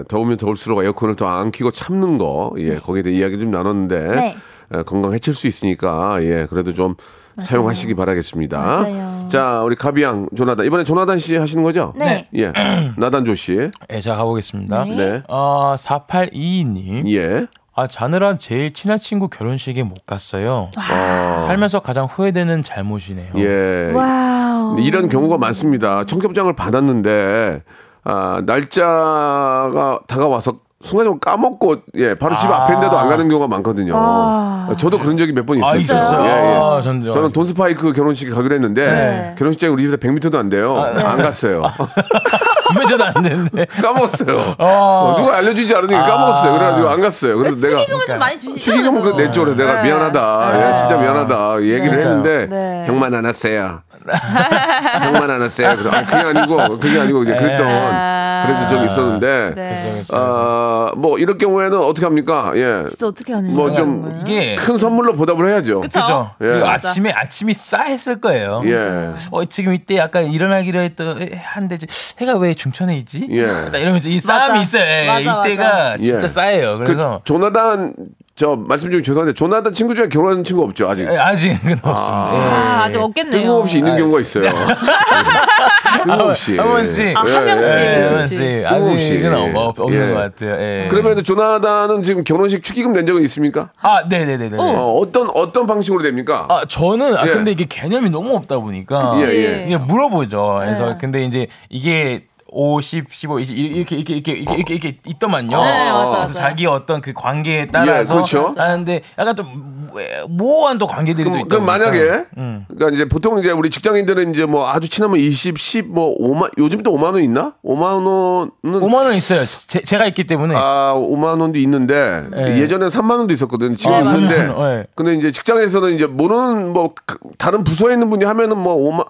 [0.00, 4.00] 에, 더우면 더울수록 에어컨을 더 안 켜고 참는 거, 예, 거기에 대해 이야기 좀 나눴는데,
[4.14, 4.36] 네.
[4.72, 6.94] 에, 건강 해칠 수 있으니까, 예, 그래도 좀
[7.38, 8.58] 사용하시기 바라겠습니다.
[8.58, 9.28] 맞아요.
[9.28, 10.64] 자, 우리 가비양, 조나단.
[10.64, 11.92] 이번에 조나단 씨 하시는 거죠?
[11.98, 12.28] 네.
[12.34, 12.50] 예,
[12.96, 13.68] 나단조 씨.
[13.92, 14.84] 예, 자 가보겠습니다.
[14.86, 15.22] 네.
[15.28, 17.10] 어, 4822님.
[17.14, 17.46] 예.
[17.78, 20.70] 아, 자느라 제일 친한 친구 결혼식에 못 갔어요.
[20.76, 23.32] 어, 살면서 가장 후회되는 잘못이네요.
[23.36, 23.92] 예.
[23.92, 24.80] 와우.
[24.80, 26.04] 이런 경우가 많습니다.
[26.04, 27.62] 청첩장을 받았는데
[28.04, 32.62] 아, 날짜가 다가와서 순간적으로 까먹고 예 바로 집 아.
[32.62, 33.92] 앞인데도 안 가는 경우가 많거든요.
[33.94, 34.74] 아.
[34.78, 35.70] 저도 그런 적이 몇 번 있어요.
[35.70, 36.24] 아, 있었어요?
[36.24, 36.56] 예, 예.
[36.56, 37.12] 아, 전요.
[37.12, 39.34] 저는 돈스파이크 결혼식에 가기로 했는데 네.
[39.38, 40.76] 결혼식장이 우리 집에서 100m도 안 돼요.
[40.78, 41.62] 안 갔어요.
[42.74, 43.64] 몇 년도 안 됐는데.
[43.82, 44.54] 까먹었어요.
[44.58, 46.52] 어, 누가 알려주지 않으니까 까먹었어요.
[46.52, 47.36] 그래가지고 안 갔어요.
[47.38, 48.58] 그래서 내가 축의금은 좀 많이 주시죠.
[48.60, 49.44] 축의금은 그 냈죠.
[49.44, 49.88] 그래서 내가 네.
[49.88, 50.68] 미안하다.
[50.68, 51.62] 예, 진짜 미안하다.
[51.62, 51.96] 얘기를.
[51.96, 52.84] 했는데 네.
[52.86, 53.80] 형만 안 왔어요.
[54.14, 55.76] 형만 안 왔어요.
[55.76, 58.16] 그래서 아, 그게 아니고 그게 아니고 이제 그랬던
[58.46, 60.02] 그래도 좀 있었는데 네.
[60.12, 62.52] 아, 뭐 이럴 경우에는 어떻게 합니까?
[62.54, 62.84] 예.
[62.86, 64.20] 진짜 어떻게 하는 뭐 거예요, 좀 정말?
[64.20, 65.80] 이게 큰 선물로 보답을 해야죠.
[65.80, 66.00] 그쵸?
[66.00, 66.30] 그죠.
[66.42, 66.46] 예.
[66.46, 66.68] 그리고.
[66.68, 68.62] 아침에 아침이 싸했을 거예요.
[68.66, 69.14] 예.
[69.30, 71.78] 어 지금 이때 약간 일어나기로 했던 한데
[72.20, 73.26] 해가 왜 중천에 있지?
[73.30, 73.46] 예.
[73.70, 74.60] 딱 이러면서 이 싸움이 맞아.
[74.62, 74.82] 있어요.
[74.84, 75.96] 예, 맞아, 이때가 맞아.
[75.98, 76.28] 진짜 예.
[76.28, 76.78] 싸해요.
[76.78, 77.94] 그래서 그 조나단
[78.36, 81.08] 저 말씀 중에 죄송한데 조나단 친구 중에 결혼한 친구 없죠 아직.
[81.10, 82.30] 예, 아직은 없습니다.
[82.34, 82.38] 예.
[82.38, 83.32] 아, 아직 없겠네요.
[83.32, 84.50] 뜬금없이 있는 경우가 있어요.
[86.04, 86.58] 뜬금없이.
[86.58, 87.16] 한 번씩.
[87.16, 87.74] 아, 한 예, 명씩.
[87.78, 88.02] 예, 예.
[88.02, 88.66] 한 번씩 뜬금없이.
[88.66, 90.12] 아직은 없, 없, 없는 예.
[90.12, 90.50] 것 같아요.
[90.60, 90.88] 예.
[90.90, 93.70] 그러면 조나단은 지금 결혼식 축의금 낸 적은 있습니까?
[93.80, 94.58] 아, 네네네네.
[94.58, 96.44] 어, 어떤 어떤 방식으로 됩니까?
[96.50, 97.30] 아, 저는, 아, 예.
[97.30, 99.14] 근데 이게 개념이 너무 없다 보니까.
[99.22, 99.64] 예, 예.
[99.66, 100.58] 이게 물어보죠.
[100.60, 100.98] 그래서, 네.
[101.00, 105.50] 근데 이제 이게 50, 15, 20 이렇게 이렇게 이렇게 이렇게 이렇게, 이렇게 있더만요.
[105.62, 106.32] 네, 맞아, 그래서 맞아.
[106.32, 108.54] 자기 어떤 그 관계에 따라서 예, 그렇죠.
[108.56, 109.88] 하는데 약간 좀
[110.28, 111.48] 모호한 또 관계들이 또 그럼, 있다.
[111.48, 111.66] 그럼.
[111.66, 112.64] 만약에 음.
[112.68, 116.92] 그러니까 이제 보통 이제 우리 직장인들은 이제 뭐 아주 친하면 20, 10, 뭐 5만 요즘도
[116.96, 117.54] 5만 원 있나?
[117.64, 119.40] 5만 원은 5만 원 있어요.
[119.66, 120.54] 제, 제가 있기 때문에.
[120.56, 122.58] 아, 5만 원도 있는데 예.
[122.58, 123.76] 예전에 3만 원도 있었거든.
[123.76, 124.48] 지금 아, 있는데.
[124.48, 124.78] 맞아요.
[124.78, 124.86] 예.
[124.94, 129.06] 근데 이제 직장에서는 이제 모르는 뭐 가- 다른 부서에 있는 분이 하면은 뭐 5만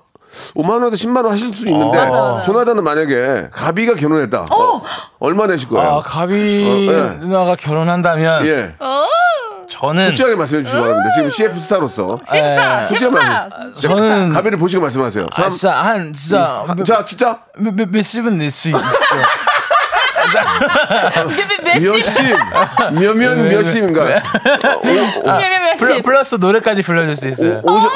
[0.54, 2.42] 5만 원에서 10만 원 하실 수 있는데 맞아, 맞아.
[2.42, 4.44] 조나단은 만약에 가비가 결혼했다.
[5.18, 5.88] 얼마 내실 거예요?
[5.96, 7.18] 아, 가비 어, 예.
[7.20, 8.74] 누나가 결혼한다면 예.
[9.68, 11.10] 저는 솔직하게 말씀해 주시기 바랍니다.
[11.16, 13.48] 지금 CF 스타로서 식사, 솔직히 식사.
[13.80, 15.26] 저는 가비를 보시고 말씀하세요.
[15.34, 18.78] 아, 진짜 한 진짜 아, 자, 진짜 몇, 몇, 몇십은 낼 수 있죠.
[21.64, 21.90] 몇 시?
[21.92, 22.36] 몇십,
[22.92, 24.02] 몇몇 네, 몇십인가?
[24.02, 24.22] 어, 몇,
[25.24, 26.02] 몇, 몇 플러, 시?
[26.02, 27.60] 플러스 노래까지 불러줄 수 있어요.
[27.64, 27.90] 50,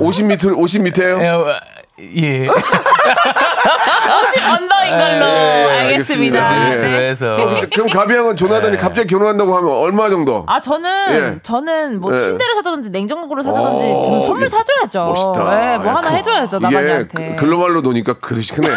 [0.00, 1.22] 50m, 50m예요?
[1.22, 1.60] 예, 어,
[2.00, 2.46] 예.
[2.46, 6.38] 혹시 언더인 걸로 예, 알겠습니다.
[6.48, 6.70] 알겠습니다.
[6.70, 6.76] 예.
[6.76, 6.76] 네.
[6.96, 7.36] 그래서
[7.72, 10.44] 그럼 가비 형은 조나단이 갑자기 결혼한다고 하면 얼마 정도?
[10.46, 11.38] 아 저는 예.
[11.42, 12.16] 저는 뭐 예.
[12.16, 14.48] 침대를 사주든지 냉장고를 사주든지 어, 좀 선물 예.
[14.48, 15.06] 사줘야죠.
[15.06, 15.32] 멋있다.
[15.58, 17.28] 네, 뭐 예, 하나 그- 해줘야죠 이게 나만이한테.
[17.30, 18.68] 그- 글로벌로 노니까 그릇이 크네.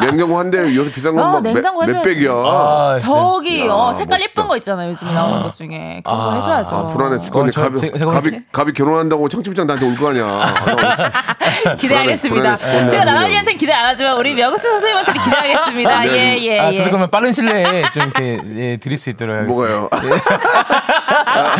[0.00, 2.08] 냉장고 한 대 요새 비싼 아, 건뭐 냉장고 해줘야지.
[2.08, 2.32] 몇백이야.
[2.32, 2.98] 아.
[3.00, 4.30] 저기 야, 어, 색깔 멋있다.
[4.30, 6.74] 예쁜 거 있잖아요 요즘에 나오는 것 중에 그런 거 해줘야죠.
[6.76, 7.48] 아, 불안해 죽겠네.
[7.48, 10.24] 어, 저- 가비, 제- 제가 가비, 가비 결혼한다고 청첩장 나한테 올 거 아니야.
[11.64, 11.76] 아, 나
[12.16, 12.56] 기대하겠습니다.
[12.56, 12.90] 불안해 죽겠네.
[12.90, 16.00] 제가 나나리한테 는 기대 안 하지만 우리 명수 선생님한테 는 기대하겠습니다.
[16.00, 16.08] 네.
[16.08, 16.58] 예 예.
[16.60, 16.74] 아, 예.
[16.74, 19.66] 저도 그러면 빠른 신뢰에 좀 이렇게 예, 드릴 수 있도록 하겠습니다.
[19.68, 19.88] 뭐가요?
[21.26, 21.56] 아,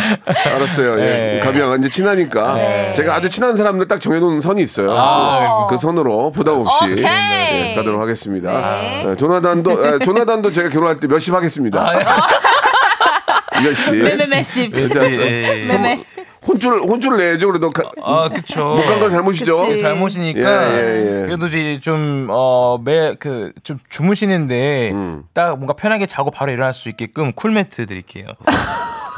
[0.54, 1.00] 알았어요.
[1.00, 1.04] 예.
[1.04, 1.40] 네.
[1.42, 2.92] 가비 형은 이제 친하니까 네.
[2.94, 4.94] 제가 아주 친한 사람들 딱 정해놓은 선이 있어요.
[4.96, 6.96] 아, 그 선으로 부담 없이.
[6.98, 8.52] 예, 가도록 하겠습니다.
[8.52, 9.04] 네.
[9.08, 11.80] 예, 조나단도 예, 조나단도 제가 결혼할 때 몇십 하겠습니다.
[11.80, 13.64] 아, 예.
[13.68, 13.94] 몇십.
[13.94, 14.72] 매매매십.
[16.48, 17.46] 혼줄 혼줄 내야죠.
[17.48, 18.76] 그래도 가- 아, 그쵸.
[18.76, 19.66] 못간 건 잘못이죠.
[19.66, 19.80] 그치.
[19.82, 21.26] 잘못이니까 예, 예, 예.
[21.26, 25.24] 그래도 이제 좀어매그 좀 주무시는데 음.
[25.34, 28.26] 딱 뭔가 편하게 자고 바로 일어날 수 있게끔 쿨매트 드릴게요.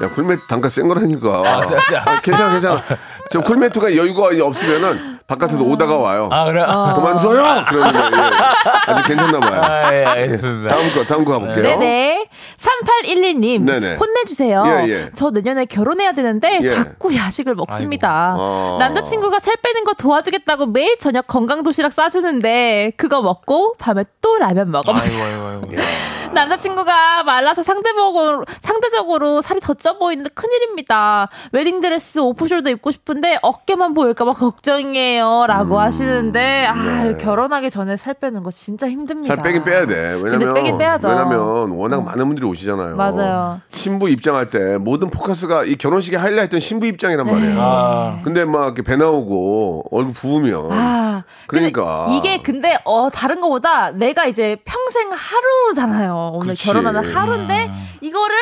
[0.02, 1.42] 야 쿨매트 단가 센 거라니까.
[1.46, 1.96] 아, 쎄, 쎄.
[1.96, 2.82] 아, 괜찮아 괜찮아.
[3.30, 6.28] 저 쿨매트가 여유가 없으면은 바깥에서 오다가 와요.
[6.32, 6.60] 아 그래?
[6.66, 7.64] 아, 그만 줘요.
[7.68, 8.92] 그러는데 예.
[8.92, 9.62] 아주 괜찮나 봐요.
[9.62, 10.68] 아, 예, 알겠습니다.
[10.68, 11.62] 다음 거 다음 거 가볼게요.
[11.62, 12.26] 네네.
[12.58, 13.62] 3812님.
[13.62, 13.94] 네네.
[13.94, 14.64] 혼내주세요.
[14.66, 15.10] 예, 예.
[15.14, 16.66] 저 내년에 결혼해야 되는데 예.
[16.66, 18.34] 자꾸 야식을 먹습니다.
[18.36, 18.76] 어.
[18.80, 24.72] 남자친구가 살 빼는 거 도와주겠다고 매일 저녁 건강 도시락 싸주는데 그거 먹고 밤에 또 라면
[24.72, 24.96] 먹어요.
[24.96, 25.82] 아이고 아이고 아이고.
[26.32, 31.28] 남자친구가 말라서 상대적으로, 상대적으로 살이 더 쪄 보이는데 큰일입니다.
[31.52, 35.46] 웨딩드레스 오프숄더 입고 싶은데 어깨만 보일까봐 걱정이에요.
[35.46, 37.16] 라고 음, 하시는데, 아, 네.
[37.16, 39.34] 결혼하기 전에 살 빼는 거 진짜 힘듭니다.
[39.34, 39.94] 살 빼긴 빼야 돼.
[40.22, 41.08] 왜냐면 근데 빼긴 빼야죠.
[41.08, 41.10] 어.
[41.12, 42.96] 왜냐면 워낙 많은 분들이 오시잖아요.
[42.96, 43.60] 맞아요.
[43.70, 47.56] 신부 입장할 때 모든 포커스가 이 결혼식의 하이라이트는 신부 입장이란 말이에요.
[47.58, 52.06] 아, 근데 막 배 나오고 얼굴 부으면 아, 근데 그러니까.
[52.10, 56.19] 이게 근데 어 다른 거보다 내가 이제 평생 하루잖아요.
[56.28, 56.64] 오늘 그렇지.
[56.66, 58.36] 결혼하는 하루인데 이거를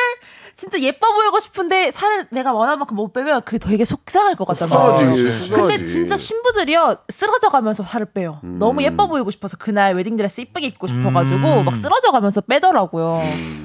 [0.59, 4.67] 진짜 예뻐 보이고 싶은데 살을 내가 원하는 만큼 못 빼면 그게 되게 속상할 것 같단
[4.67, 5.31] 속상하지, 말이에요.
[5.39, 5.53] 속상하지.
[5.53, 8.41] 근데 진짜 신부들이요 쓰러져 가면서 살을 빼요.
[8.43, 8.57] 음.
[8.59, 13.21] 너무 예뻐 보이고 싶어서 그날 웨딩드레스 이쁘게 입고 싶어가지고 막 쓰러져 가면서 빼더라고요.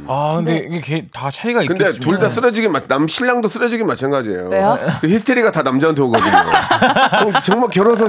[0.07, 1.83] 아 근데 이게 개- 다 차이가 있겠지.
[1.83, 4.49] 근데 둘 다 쓰러지긴 마- 남 신랑도 쓰러지긴 마찬가지예요.
[4.51, 4.79] 왜요?
[5.01, 6.33] 그 히스테리가 다 남자한테 오거든요.
[7.45, 8.07] 정말 결혼서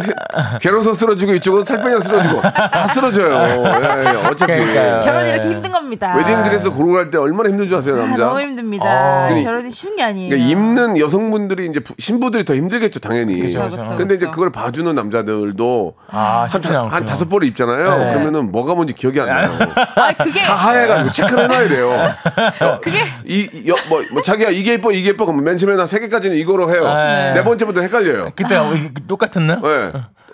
[0.61, 3.33] 결혼서 쓰러지고 이쪽은 살 빼냐 쓰러지고 다 쓰러져요.
[3.33, 4.27] 예, 예.
[4.27, 4.99] 어차피 그러니까요.
[5.01, 5.35] 결혼이 네.
[5.35, 6.15] 이렇게 힘든 겁니다.
[6.17, 8.17] 웨딩 드레스 고르고 갈때 얼마나 힘든 줄 아세요, 아, 남자?
[8.25, 8.74] 너무 힘듭니다.
[8.83, 9.29] 아.
[9.43, 10.29] 결혼이 쉬운 게 아니에요.
[10.29, 13.39] 그러니까 입는 여성분들이 이제 부- 신부들이 더 힘들겠죠, 당연히.
[13.39, 14.31] 그쵸, 그쵸, 근데 이제 그쵸.
[14.31, 16.95] 그걸 봐주는 남자들도 아 한, 쉽지 다- 않구나.
[16.95, 17.97] 한 다섯 벌을 입잖아요.
[17.99, 18.13] 네.
[18.13, 19.49] 그러면은 뭐가 뭔지 기억이 안 나요.
[19.95, 22.13] 아 그게 다 하얘가지고 체크를 해놔야 돼요.
[22.81, 26.35] 그게 이, 여, 뭐, 뭐 자기가 이게 예뻐 이게 예뻐 그러면 맨 처음에 세 개까지는
[26.37, 26.83] 이거로 해요.
[26.93, 27.33] 네.
[27.35, 28.31] 네 번째부터 헷갈려요.
[28.35, 29.61] 그때 어, 이게 똑같은 날?
[29.63, 29.91] 예.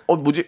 [0.08, 0.44] 어 뭐지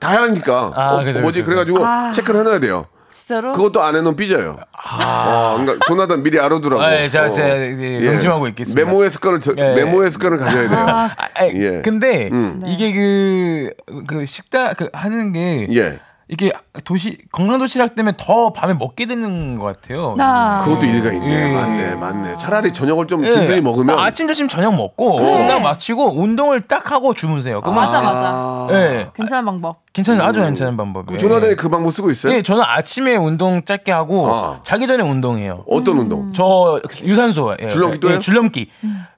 [0.00, 1.50] 다 하니까 아, 어, 그죠, 뭐지 그죠.
[1.50, 2.12] 그래가지고 아.
[2.12, 2.86] 체크를 해놔야 돼요.
[3.18, 4.58] 진짜로 그것도 안 해놓으면 삐져요.
[4.60, 6.80] 어, 그러니까 조나단 미리 알아두라고.
[6.82, 7.30] 아, 예, 제가- 어.
[7.30, 8.86] 제가 이제 명심하고 있겠습니다.
[8.86, 9.74] 메모의 습관을 저- 예.
[9.74, 10.78] 메모의 습관을 가져야 돼요.
[10.88, 11.80] 아, 아니, 예.
[11.82, 12.62] 근데 음.
[12.64, 13.70] 이게 그,
[14.06, 15.98] 그 식당 그 하는 게 예.
[16.30, 16.52] 이게
[16.84, 20.14] 도시 건강 도시락 때문에 더 밤에 먹게 되는 것 같아요.
[20.16, 21.50] 나 그것도 일리가 있네.
[21.50, 21.54] 예.
[21.54, 22.36] 맞네, 맞네.
[22.36, 23.30] 차라리 저녁을 좀 예.
[23.30, 27.62] 든든히 먹으면 아침 점심 저녁 먹고 건강 마치고 운동을 딱 하고 주무세요.
[27.62, 28.68] 그러면 맞아 맞아.
[28.72, 29.06] 예.
[29.14, 29.87] 괜찮은 방법.
[29.98, 31.18] 괜찮은 아주 괜찮은 방법이에요.
[31.18, 32.32] 조나단이 그 방법 쓰고 있어요?
[32.34, 34.60] 예, 저는 아침에 운동 짧게 하고 아.
[34.62, 35.64] 자기 전에 운동해요.
[35.68, 36.32] 어떤 운동?
[36.32, 38.20] 저 유산소 예, 줄넘기 또 예, 해요?
[38.20, 38.70] 줄넘기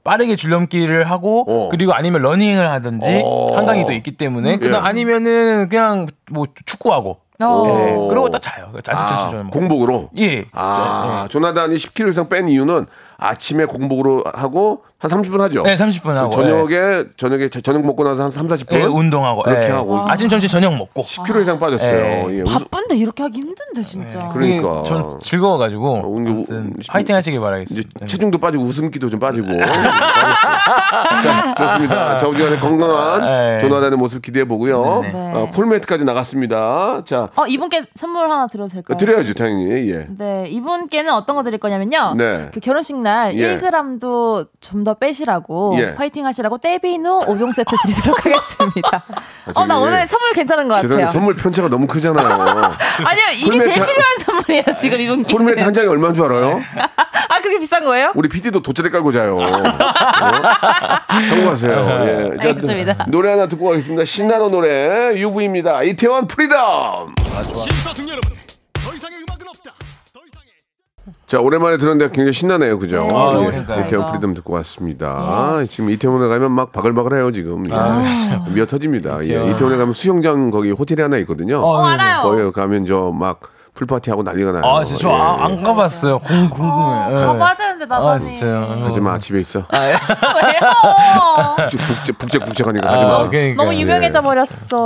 [0.05, 1.69] 빠르게 줄넘기를 하고 어.
[1.71, 3.55] 그리고 아니면 러닝을 하든지 어.
[3.55, 4.89] 한강이 또 있기 때문에 그다음 예.
[4.89, 7.65] 아니면은 그냥 뭐 축구하고 어.
[7.67, 8.09] 예, 오.
[8.09, 8.71] 그러고 딱 자요.
[8.77, 9.59] 아침 아, 점심 저녁 먹고.
[9.59, 10.11] 공복으로?
[10.19, 10.45] 예.
[10.53, 12.87] 아, 조나단이 10kg 이상 뺀 이유는
[13.19, 15.63] 아침에 공복으로 하고 한 30분 하죠.
[15.63, 16.29] 네, 30분 하고.
[16.31, 19.71] 저녁에 저녁에 저- 저녁 먹고 나서 한 3, 40분 예, 운동하고 그렇게 예.
[19.71, 22.31] 하고 아침 점심 저녁 먹고 10kg 이상 빠졌어요.
[22.31, 22.39] 예.
[22.41, 24.19] 예, 바쁜데 이렇게 하기 힘든데 진짜.
[24.35, 24.83] 그러니까.
[24.83, 28.07] 그게 전 즐거워 가지고 어, 우- 아무튼 우- 파이팅 하시길 이제 바라겠습니다.
[28.07, 29.49] 체중도 빠지고 웃음기도 좀 빠지고.
[31.23, 32.17] 자 좋습니다.
[32.17, 33.59] 자 우지간의 건강한 네.
[33.59, 35.01] 조나단의 모습 기대해 보고요.
[35.03, 35.11] 네.
[35.35, 37.03] 어, 풀매트까지 나갔습니다.
[37.07, 38.97] 자 어 이분께 선물 하나 드려도 될까요?
[38.99, 39.91] 드려야죠 당연히.
[39.91, 40.07] 예.
[40.19, 42.15] 네, 이분께는 어떤 거 드릴 거냐면요.
[42.17, 42.51] 네.
[42.53, 43.57] 그 결혼식 날 예.
[43.59, 45.95] 1g도 좀더 더 빼시라고 예.
[45.97, 49.05] 화이팅 하시라고 떼비누 5종 세트 드리도록 하겠습니다.
[49.55, 51.07] 어, 나 오늘 선물 괜찮은 것 같아요.
[51.07, 52.27] 선물 편차가 너무 크잖아요.
[53.07, 55.25] 아니요, 이게 제일 다- 필요한 선물이에요, 지금 이분.
[55.25, 56.61] 쿨매트 한 장이 얼마인 줄 알아요?
[57.29, 58.11] 아, 그렇게 비싼 거예요?
[58.17, 59.37] 우리 PD도 돗자리 깔고 자요.
[59.37, 59.47] 어?
[61.29, 61.73] 참고하세요.
[62.35, 62.37] 예.
[62.43, 63.07] 자, 알겠습니다.
[63.09, 64.05] 노래 하나 듣고 가겠습니다.
[64.05, 65.85] 신나는 노래 UV입니다.
[65.85, 67.15] 이태원 프리덤.
[67.55, 68.09] 심사숙
[71.31, 73.07] 자 오랜만에 들었는데 굉장히 신나네요, 그죠?
[73.09, 73.85] 아, 예.
[73.85, 75.63] 이태원 프리덤 듣고 왔습니다.
[75.69, 77.63] 지금 이태원에 가면 막 바글바글해요 지금.
[77.71, 78.53] 예.
[78.53, 79.21] 미어 터집니다.
[79.21, 79.27] 예.
[79.27, 79.51] 이태원.
[79.53, 81.59] 이태원에 가면 수영장 거기 호텔이 하나 있거든요.
[81.59, 82.03] 어, 네, 네.
[82.03, 82.23] 알아요.
[82.23, 83.43] 거기 가면 저막
[83.81, 84.63] 풀파티 하고 난리가 나요.
[84.63, 85.45] 아, 진짜 저 아, 예.
[85.45, 86.19] 안 가봤어요.
[86.19, 87.13] 공, 궁금해.
[87.13, 87.15] 예.
[87.15, 88.09] 가봐야 되는데, 나단이.
[88.11, 88.81] 아, 진짜요?
[88.85, 89.61] 가지 마 집에 있어.
[89.73, 91.69] 왜요?
[91.89, 93.15] 북적 북적 북적하니까 가지 마.
[93.21, 93.63] 아, 그러니까.
[93.63, 94.23] 너무 유명해져 예.
[94.23, 94.77] 버렸어.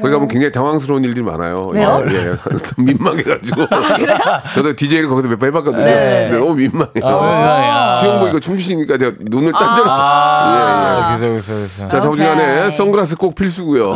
[0.00, 1.54] 거기 가면 굉장히 당황스러운 일들이 많아요.
[1.72, 2.04] 왜요?
[2.08, 2.36] 예, 예.
[2.78, 3.66] 민망해가지고.
[4.54, 5.84] 저도 DJ를 거기서 몇 번 해봤거든요.
[5.84, 6.28] 네.
[6.30, 7.04] 근데 너무 민망해요.
[7.04, 7.92] 아, 민망해.
[7.98, 9.86] 수영복 이거 춤추시니까 내가 눈을 딴 데로.
[9.90, 11.34] 아, 예, 예.
[11.34, 11.52] 그죠, 그죠,
[11.84, 11.86] 그죠.
[11.88, 12.72] 자, 오케이.
[12.72, 13.94] 선글라스 꼭 필수고요.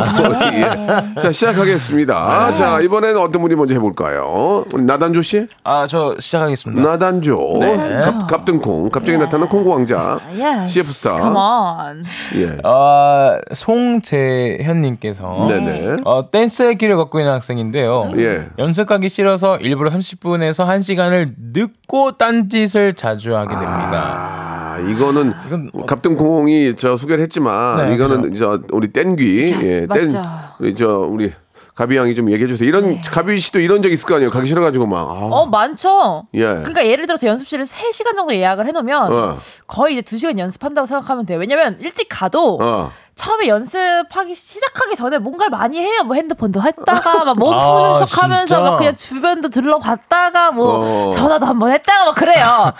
[0.53, 1.19] 예.
[1.21, 2.53] 자, 시작하겠습니다.
[2.53, 4.40] 자, 이번에는 어떤 분이 먼저 해볼까요?
[4.71, 5.47] 우리 나단조 씨?
[5.63, 6.81] 아, 저 시작하겠습니다.
[6.81, 7.59] 나단조.
[8.03, 8.89] 갑, 갑등콩.
[8.89, 10.19] 갑자기 나타난 콩고 왕자.
[10.37, 10.71] Yes.
[10.73, 11.17] CF 스타.
[11.17, 12.03] Come on.
[12.35, 12.57] 예.
[12.63, 15.97] 아, 송재현님께서 네네.
[16.05, 18.11] 어, 댄스의 길을 걷고 있는 학생인데요.
[18.17, 18.47] 예.
[18.57, 24.73] 연습하기 싫어서 일부러 30분에서 1시간을 늦고 딴짓을 자주 하게 됩니다.
[24.73, 29.87] 아, 이거는 이건 어- 갑등콩이 저 소개를 했지만 네, 이거는 저 우리 땡귀 예, 땡
[29.87, 30.21] 맞죠.
[30.59, 31.31] 우리 저 우리
[31.75, 32.67] 가비 양이 좀 얘기해 주세요.
[32.67, 34.29] 이런 가비 씨도 이런 적 있을 거 아니에요.
[34.29, 36.27] 가기 싫어 가지고 막 아, 어, 많죠.
[36.33, 36.41] 예.
[36.43, 39.37] 그러니까 예를 들어서 연습실을 3 시간 정도 예약을 해놓으면 어.
[39.67, 41.39] 거의 이제 2 시간 연습한다고 생각하면 돼요.
[41.39, 42.91] 왜냐면 일찍 가도 어.
[43.15, 46.03] 처음에 연습하기 시작하기 전에 뭔가를 많이 해요.
[46.03, 47.59] 뭐 핸드폰도 했다가 막몸 아,
[47.93, 48.59] 푸는 척 하면서 진짜?
[48.61, 51.09] 막 그냥 주변도 둘러봤다가 뭐 어.
[51.09, 52.71] 전화도 한번 했다가 막 그래요.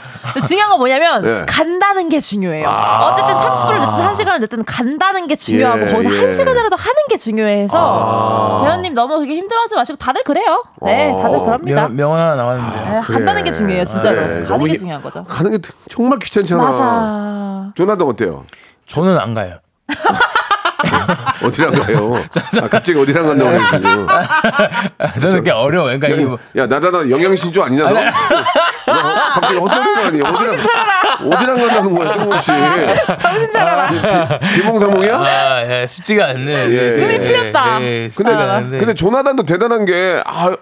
[0.48, 1.46] 중요한 건 뭐냐면 예.
[1.48, 2.68] 간다는 게 중요해요.
[2.68, 6.30] 어쨌든 30분을 늦든 1시간을 늦든 간다는 게 중요하고 예, 거기서 예.
[6.30, 10.64] 1시간이라도 하는 게 중요해서 재현님 너무 그렇게 힘들어하지 마시고 다들 그래요.
[10.82, 11.82] 네, 다들 그럽니다.
[11.90, 12.90] 명, 명언 하나 나왔는데.
[12.92, 14.18] 네, 간다는 게 중요해요, 진짜로.
[14.18, 15.24] 예, 가는 너무 게 이- 중요한 거죠.
[15.24, 16.64] 가는 게 정말 귀찮잖아.
[16.64, 17.72] 맞아.
[17.76, 18.46] 조나단 어때요?
[18.88, 19.58] 저는 안 가요.
[21.44, 22.14] 어디랑 가요?
[22.62, 24.08] 아, 갑자기 어디랑 간다고 그러시죠?
[25.20, 25.98] 저는 그냥 어려워요.
[26.00, 27.94] 그러니까 이게 뭐, 야, 나다나 영양실조 아니냐, 너?
[27.94, 28.94] 너
[29.34, 30.24] 갑자기 헛소리가 아니야.
[30.24, 32.52] 어디랑, 어디랑 간다는 거야, 뜬금없이.
[33.20, 33.90] 정신 차려라.
[34.56, 35.16] 비몽사몽이야?
[35.18, 36.52] 아, 예, 쉽지가 않네.
[36.72, 36.90] 예.
[36.98, 37.82] 눈이 풀렸다.
[37.82, 38.78] 예, 근데, 않네.
[38.78, 40.56] 근데 조나단도 대단한 게, 아,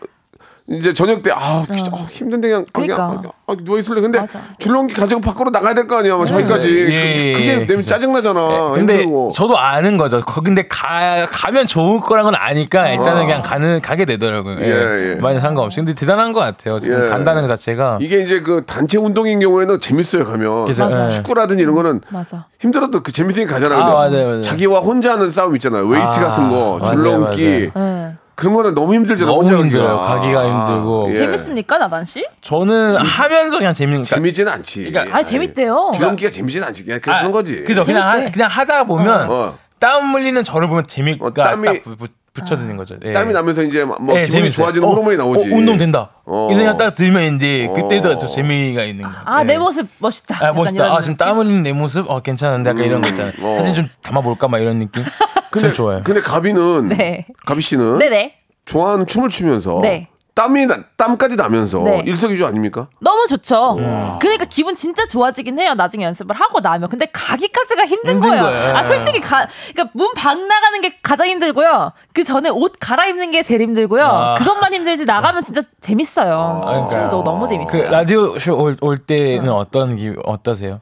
[0.71, 3.31] 이제 저녁 때, 아, 진짜 아, 힘든데 그냥, 그냥 그러니까.
[3.47, 4.01] 아, 누워 있을래.
[4.01, 4.39] 근데 맞아.
[4.59, 6.69] 줄넘기 가지고 밖으로 나가야 될 거 아니야, 막 저기까지.
[6.69, 7.89] 예, 그, 예, 그게 예, 내면 그죠.
[7.89, 8.71] 짜증 나잖아.
[8.75, 9.31] 근데 힘들고.
[9.33, 10.21] 저도 아는 거죠.
[10.21, 13.25] 거 근데 가 가면 좋을 거란 건 아니까 일단은 어.
[13.25, 14.57] 그냥 가는 가게 되더라고요.
[14.61, 14.65] 예.
[14.65, 15.15] 예, 예.
[15.15, 15.77] 많이 상관없이.
[15.77, 16.77] 근데 대단한 것 같아요.
[16.77, 17.09] 지금 예.
[17.09, 17.97] 간다는 것 자체가.
[18.01, 20.65] 이게 이제 그 단체 운동인 경우에는 재밌어요, 가면.
[20.65, 20.87] 그죠.
[20.91, 21.09] 예.
[21.09, 22.45] 축구라든지 이런 거는 맞아.
[22.59, 23.77] 힘들어도 그 재밌으니까 가잖아.
[23.77, 24.41] 아, 맞아요, 맞아요.
[24.41, 25.85] 자기와 혼자 하는 싸움 있잖아요.
[25.87, 27.71] 웨이트 아, 같은 거, 맞아요, 줄넘기.
[27.73, 28.15] 네.
[28.39, 29.29] 그런 거는 너무 힘들잖아.
[29.29, 29.97] 너무 혼자 힘들어요.
[29.99, 30.15] 가기가.
[30.41, 31.07] 가기가 힘들고.
[31.09, 31.13] 예.
[31.15, 32.25] 재밌습니까, 나단 씨?
[32.39, 34.89] 저는 하면서 그냥 재밌는 거 재밌진 않지.
[34.91, 35.91] 그러니까- 아니, 재밌대요.
[35.93, 36.85] 줄넘기가 재밌진 않지.
[36.85, 37.63] 그냥 그런 아, 거지.
[37.65, 37.83] 그죠.
[37.83, 38.31] 그냥 하.
[38.31, 39.57] 그냥 하다 보면 어.
[39.77, 41.97] 땀 흘리는 저를 보면 재미가 어, 땀이- 딱
[42.33, 42.95] 붙여지는 거죠.
[43.03, 43.13] 예.
[43.13, 44.65] 땀이 나면서 이제 뭐 예, 기분이 재밌어요.
[44.65, 45.51] 좋아지는 어, 호르몬이 나오지.
[45.51, 46.11] 어, 운동 된다.
[46.25, 46.49] 어.
[46.51, 48.17] 이 생각 딱 들면 이제 그때도 어.
[48.17, 49.11] 저 재미가 있는 거.
[49.25, 50.35] 아, 내 모습 멋있다.
[50.35, 50.85] 아, 약간 멋있다.
[50.85, 52.09] 이런 아, 지금 땀 흘리는 내 모습?
[52.09, 52.69] 어, 괜찮은데?
[52.69, 53.33] 약간 이런 거 있잖아요.
[53.43, 53.57] 어.
[53.59, 54.47] 사진 좀 담아볼까?
[54.47, 55.03] 막 이런 느낌?
[55.51, 56.01] 근데, 참 좋아요.
[56.03, 57.25] 근데 가비는 네.
[57.45, 58.35] 가비 씨는 네네.
[58.65, 60.07] 좋아하는 춤을 추면서 네.
[60.39, 62.01] 땀이 나, 땀까지 나면서 네.
[62.05, 62.87] 일석이조 아닙니까?
[63.01, 63.75] 너무 좋죠.
[64.21, 65.73] 그러니까 기분 진짜 좋아지긴 해요.
[65.73, 66.87] 나중에 연습을 하고 나면.
[66.87, 68.43] 근데 가기까지가 힘든, 힘든 거예요.
[68.43, 68.77] 거예요.
[68.77, 71.91] 아 솔직히 가 그러니까 문 밖 나가는 게 가장 힘들고요.
[72.13, 74.05] 그 전에 옷 갈아입는 게 제일 힘들고요.
[74.05, 74.35] 아.
[74.35, 76.63] 그것만 힘들지 나가면 진짜 재밌어요.
[76.67, 76.89] 그러니까요.
[77.01, 77.89] 춤도 너무 그 재밌어요.
[77.91, 80.79] 라디오 쇼 올, 올 때는 어떤 기 어떠세요?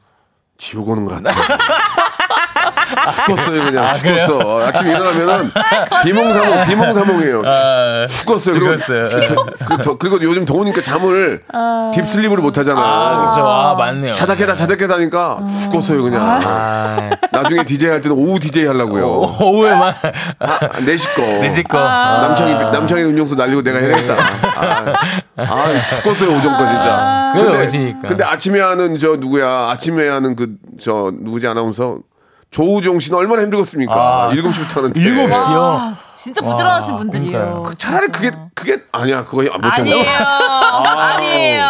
[0.56, 1.32] 지옥 오는 것 같아.
[3.26, 4.26] 죽었어요 그냥 아, 그래요?
[4.26, 4.66] 죽었어.
[4.66, 5.50] 아침에 일어나면은
[6.04, 7.42] 비몽사몽 비몽사몽이에요.
[7.46, 8.54] 아, 죽었어요.
[8.54, 9.08] 그리고, 죽었어요.
[9.68, 11.42] 그 더- 그리고 요즘 더우니까 잠을
[11.94, 12.80] 딥슬립으로 못 하잖아.
[12.80, 13.48] 아, 그렇죠.
[13.48, 14.12] 아, 맞네요.
[14.12, 16.20] 자다 깨다 자다 깨다 하니까 죽었어요 그냥.
[16.22, 19.06] 아, 나중에 DJ 할 때는 오후 DJ 하려고요.
[19.06, 19.94] 오 후에만
[20.40, 21.22] 아, 4시 거.
[21.42, 21.78] 내실 거.
[21.78, 24.14] 남창이 남창이 음료수 날리고 내가 해야겠다.
[24.56, 24.94] 아,
[25.36, 27.32] 아 죽었어요 오전 거 진짜.
[27.34, 28.08] 근데.
[28.08, 29.68] 근데 아침에 하는 저 누구야?
[29.70, 30.48] 아침에 하는 그
[30.80, 31.98] 저 누구지 아나운서
[32.50, 33.94] 조우종 씨는 얼마나 힘들겠습니까?
[33.94, 34.30] 아.
[34.32, 34.98] 7시부터 하는데.
[35.00, 35.56] 7시요?
[35.56, 37.32] 아, 진짜 부지런하신 분들이에요.
[37.32, 37.74] 그러니까요.
[37.76, 39.72] 차라리 그게 그게 아니야 그거 안 못했나?
[39.74, 40.10] 아니에요.
[40.96, 41.64] 아니에요.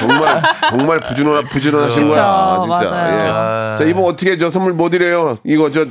[0.00, 2.90] 정말 정말 부지런 부지런하신 거야 진짜.
[2.90, 3.72] 맞아요.
[3.72, 3.76] 예.
[3.76, 5.38] 자 이번 어떻게 저 선물 뭐 드려요?
[5.44, 5.86] 이거 저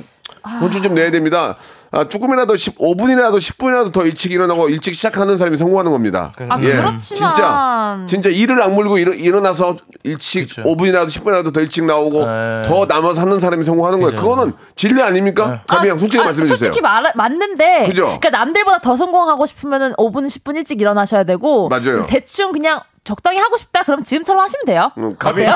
[0.62, 1.58] 혼쭐 좀 내야 됩니다.
[1.92, 6.34] 아, 조금이라도 15분이라도 10분이라도 더 일찍 일어나고 일찍 시작하는 사람이 성공하는 겁니다.
[6.50, 12.62] 아, 그렇지만 진짜 진짜 일을 악물고 일어, 일어나서 일찍 5분이라도 10분이라도 더 일찍 나오고 네.
[12.66, 14.16] 더 남아서 하는 사람이 성공하는 거예요.
[14.18, 15.62] 그거는 진리 아닙니까?
[15.66, 16.58] 가비 양 솔직히 아, 말씀해 주세요.
[16.58, 17.86] 솔직히 말, 맞는데.
[17.86, 18.04] 그죠?
[18.04, 21.70] 그러니까 남들보다 더 성공하고 싶으면은 5분, 10분 일찍 일어나셔야 되고.
[21.70, 22.06] 맞아요.
[22.08, 23.84] 대충 그냥 적당히 하고 싶다.
[23.84, 24.92] 그럼 지금처럼 하시면 돼요.
[24.98, 25.56] 음, 가비 어때요?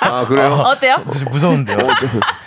[0.00, 0.48] 아 그래요?
[0.66, 1.02] 어 때요?
[1.10, 1.76] 진짜 무서운데요.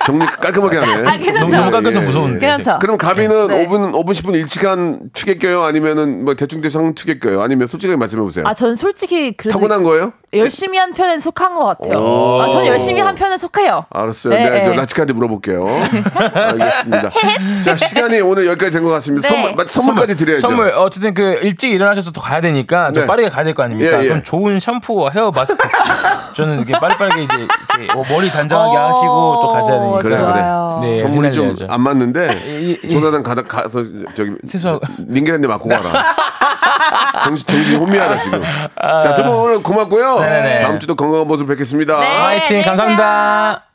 [0.05, 1.09] 정리 깔끔하게 하네.
[1.09, 1.55] 아, 괜찮죠?
[1.57, 2.05] 너무, 깎여서 예, 예.
[2.07, 2.39] 무서운데.
[2.39, 2.79] 괜찮죠?
[2.79, 3.65] 그럼 가비는 네.
[3.67, 5.63] 5분 5분 10분 일찍 한 추게 껴요?
[5.63, 7.41] 아니면은 뭐 대충 대충 추게 껴요?
[7.41, 8.45] 아니면 솔직하게 말씀해 보세요.
[8.47, 10.13] 아, 전 솔직히 그래도 타고난 거예요?
[10.33, 11.99] 열심히 한 편에 속한 것 같아요.
[12.01, 12.41] 오.
[12.41, 13.81] 아, 저는 열심히 한 편에 속해요.
[13.89, 14.33] 알았어요.
[14.33, 14.75] 네, 네, 저 네.
[14.77, 15.65] 라치카한테 물어볼게요.
[16.33, 17.09] 알겠습니다.
[17.63, 19.27] 자, 시간이 오늘 여기까지 된 것 같습니다.
[19.29, 19.43] 네.
[19.43, 20.41] 선물, 선물까지 드려야죠.
[20.41, 23.07] 선물 어쨌든 그 일찍 일어나셔서 또 가야 되니까 좀 네.
[23.07, 23.97] 빠르게 가야 될 거 아닙니까?
[23.99, 24.07] 예, 예.
[24.09, 25.67] 그럼 좋은 샴푸와 헤어 마스크
[26.35, 29.99] 저는 이렇게 빠르빠르게 이제 이렇게 뭐 머리 단정하게 어, 하시고 또 가셔야 되니까.
[29.99, 30.41] 그래, 그래.
[30.81, 31.55] 네, 선물이 좀.
[31.69, 33.83] 안 맞는데 이- 이- 조나단 가다 가서
[34.15, 34.31] 저기.
[35.07, 35.81] 링게한테 맞고 가라.
[37.23, 38.41] 정신 정신 혼미하다 지금.
[39.03, 40.17] 자, 두분 오늘 고맙고요.
[40.17, 40.21] 아.
[40.21, 40.61] 네네네.
[40.63, 41.99] 다음 주도 건강한 모습 뵙겠습니다.
[41.99, 42.17] 네.
[42.17, 43.70] 화이팅 감사합니다.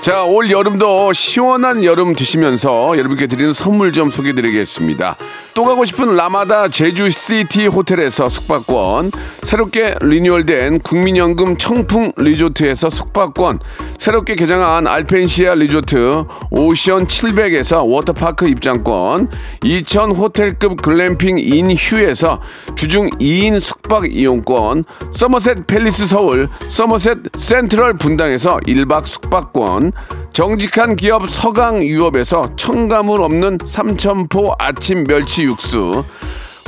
[0.00, 5.16] 자, 올 여름도 시원한 여름 드시면서 여러분께 드리는 선물 좀 소개해 드리겠습니다.
[5.54, 9.10] 또 가고 싶은 라마다 제주시티 호텔에서 숙박권,
[9.42, 13.58] 새롭게 리뉴얼된 국민연금 청풍 리조트에서 숙박권,
[13.98, 19.30] 새롭게 개장한 알펜시아 리조트 오션 700에서 워터파크 입장권,
[19.64, 22.40] 2000 호텔급 글램핑 인 휴에서
[22.76, 29.92] 주중 2인 숙박 이용권, 서머셋 팰리스 서울, 서머셋 센트럴 분당에서 1박 숙박권,
[30.32, 36.04] 정직한 기업 서강유업에서 첨가물 없는 삼천포 아침 멸치 육수,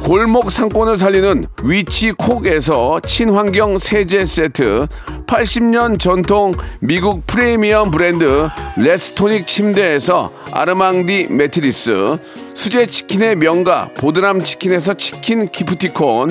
[0.02, 4.86] 골목 상권을 살리는 위치콕에서 친환경 세제 세트,
[5.26, 12.16] 80년 전통 미국 프리미엄 브랜드 레스토닉 침대에서 아르망디 매트리스,
[12.54, 16.30] 수제 치킨의 명가 보드람 치킨에서 치킨 기프티콘,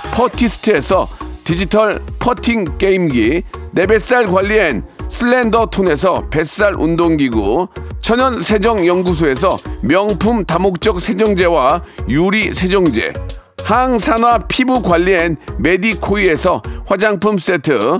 [0.11, 1.07] 퍼티스트에서
[1.43, 7.67] 디지털 퍼팅 게임기, 내 뱃살 관리엔 슬렌더 톤에서 뱃살 운동기구,
[8.01, 13.13] 천연 세정 연구소에서 명품 다목적 세정제와 유리 세정제,
[13.63, 17.99] 항산화 피부 관리엔 메디코이에서 화장품 세트,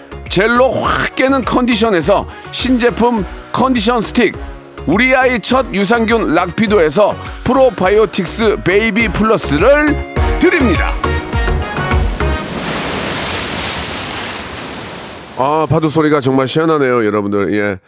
[0.31, 4.33] 젤로 확 깨는 컨디션에서 신제품 컨디션 스틱,
[4.87, 7.13] 우리 아이 첫 유산균 락피도에서
[7.43, 9.87] 프로바이오틱스 베이비 플러스를
[10.39, 10.93] 드립니다.
[15.37, 17.53] 아, 파도 소리가 정말 시원하네요, 여러분들.
[17.53, 17.79] 예.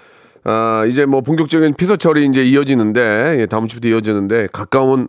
[0.43, 5.08] 아, 이제 뭐 본격적인 피서철이 이제 이어지는데, 예, 다음 주부터 이어지는데, 가까운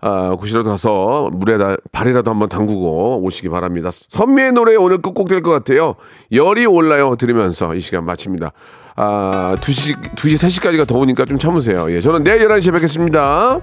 [0.00, 3.90] 아, 곳이라도 가서 물에다 발이라도 한번 담그고 오시기 바랍니다.
[3.92, 5.94] 선미의 노래 오늘 끝곡 될 것 같아요.
[6.32, 8.52] 열이 올라요 들으면서 이 시간 마칩니다.
[8.96, 11.90] 아, 2시, 2시, 3시까지가 더우니까 좀 참으세요.
[11.92, 13.60] 예, 저는 내일 11시에 뵙겠습니다.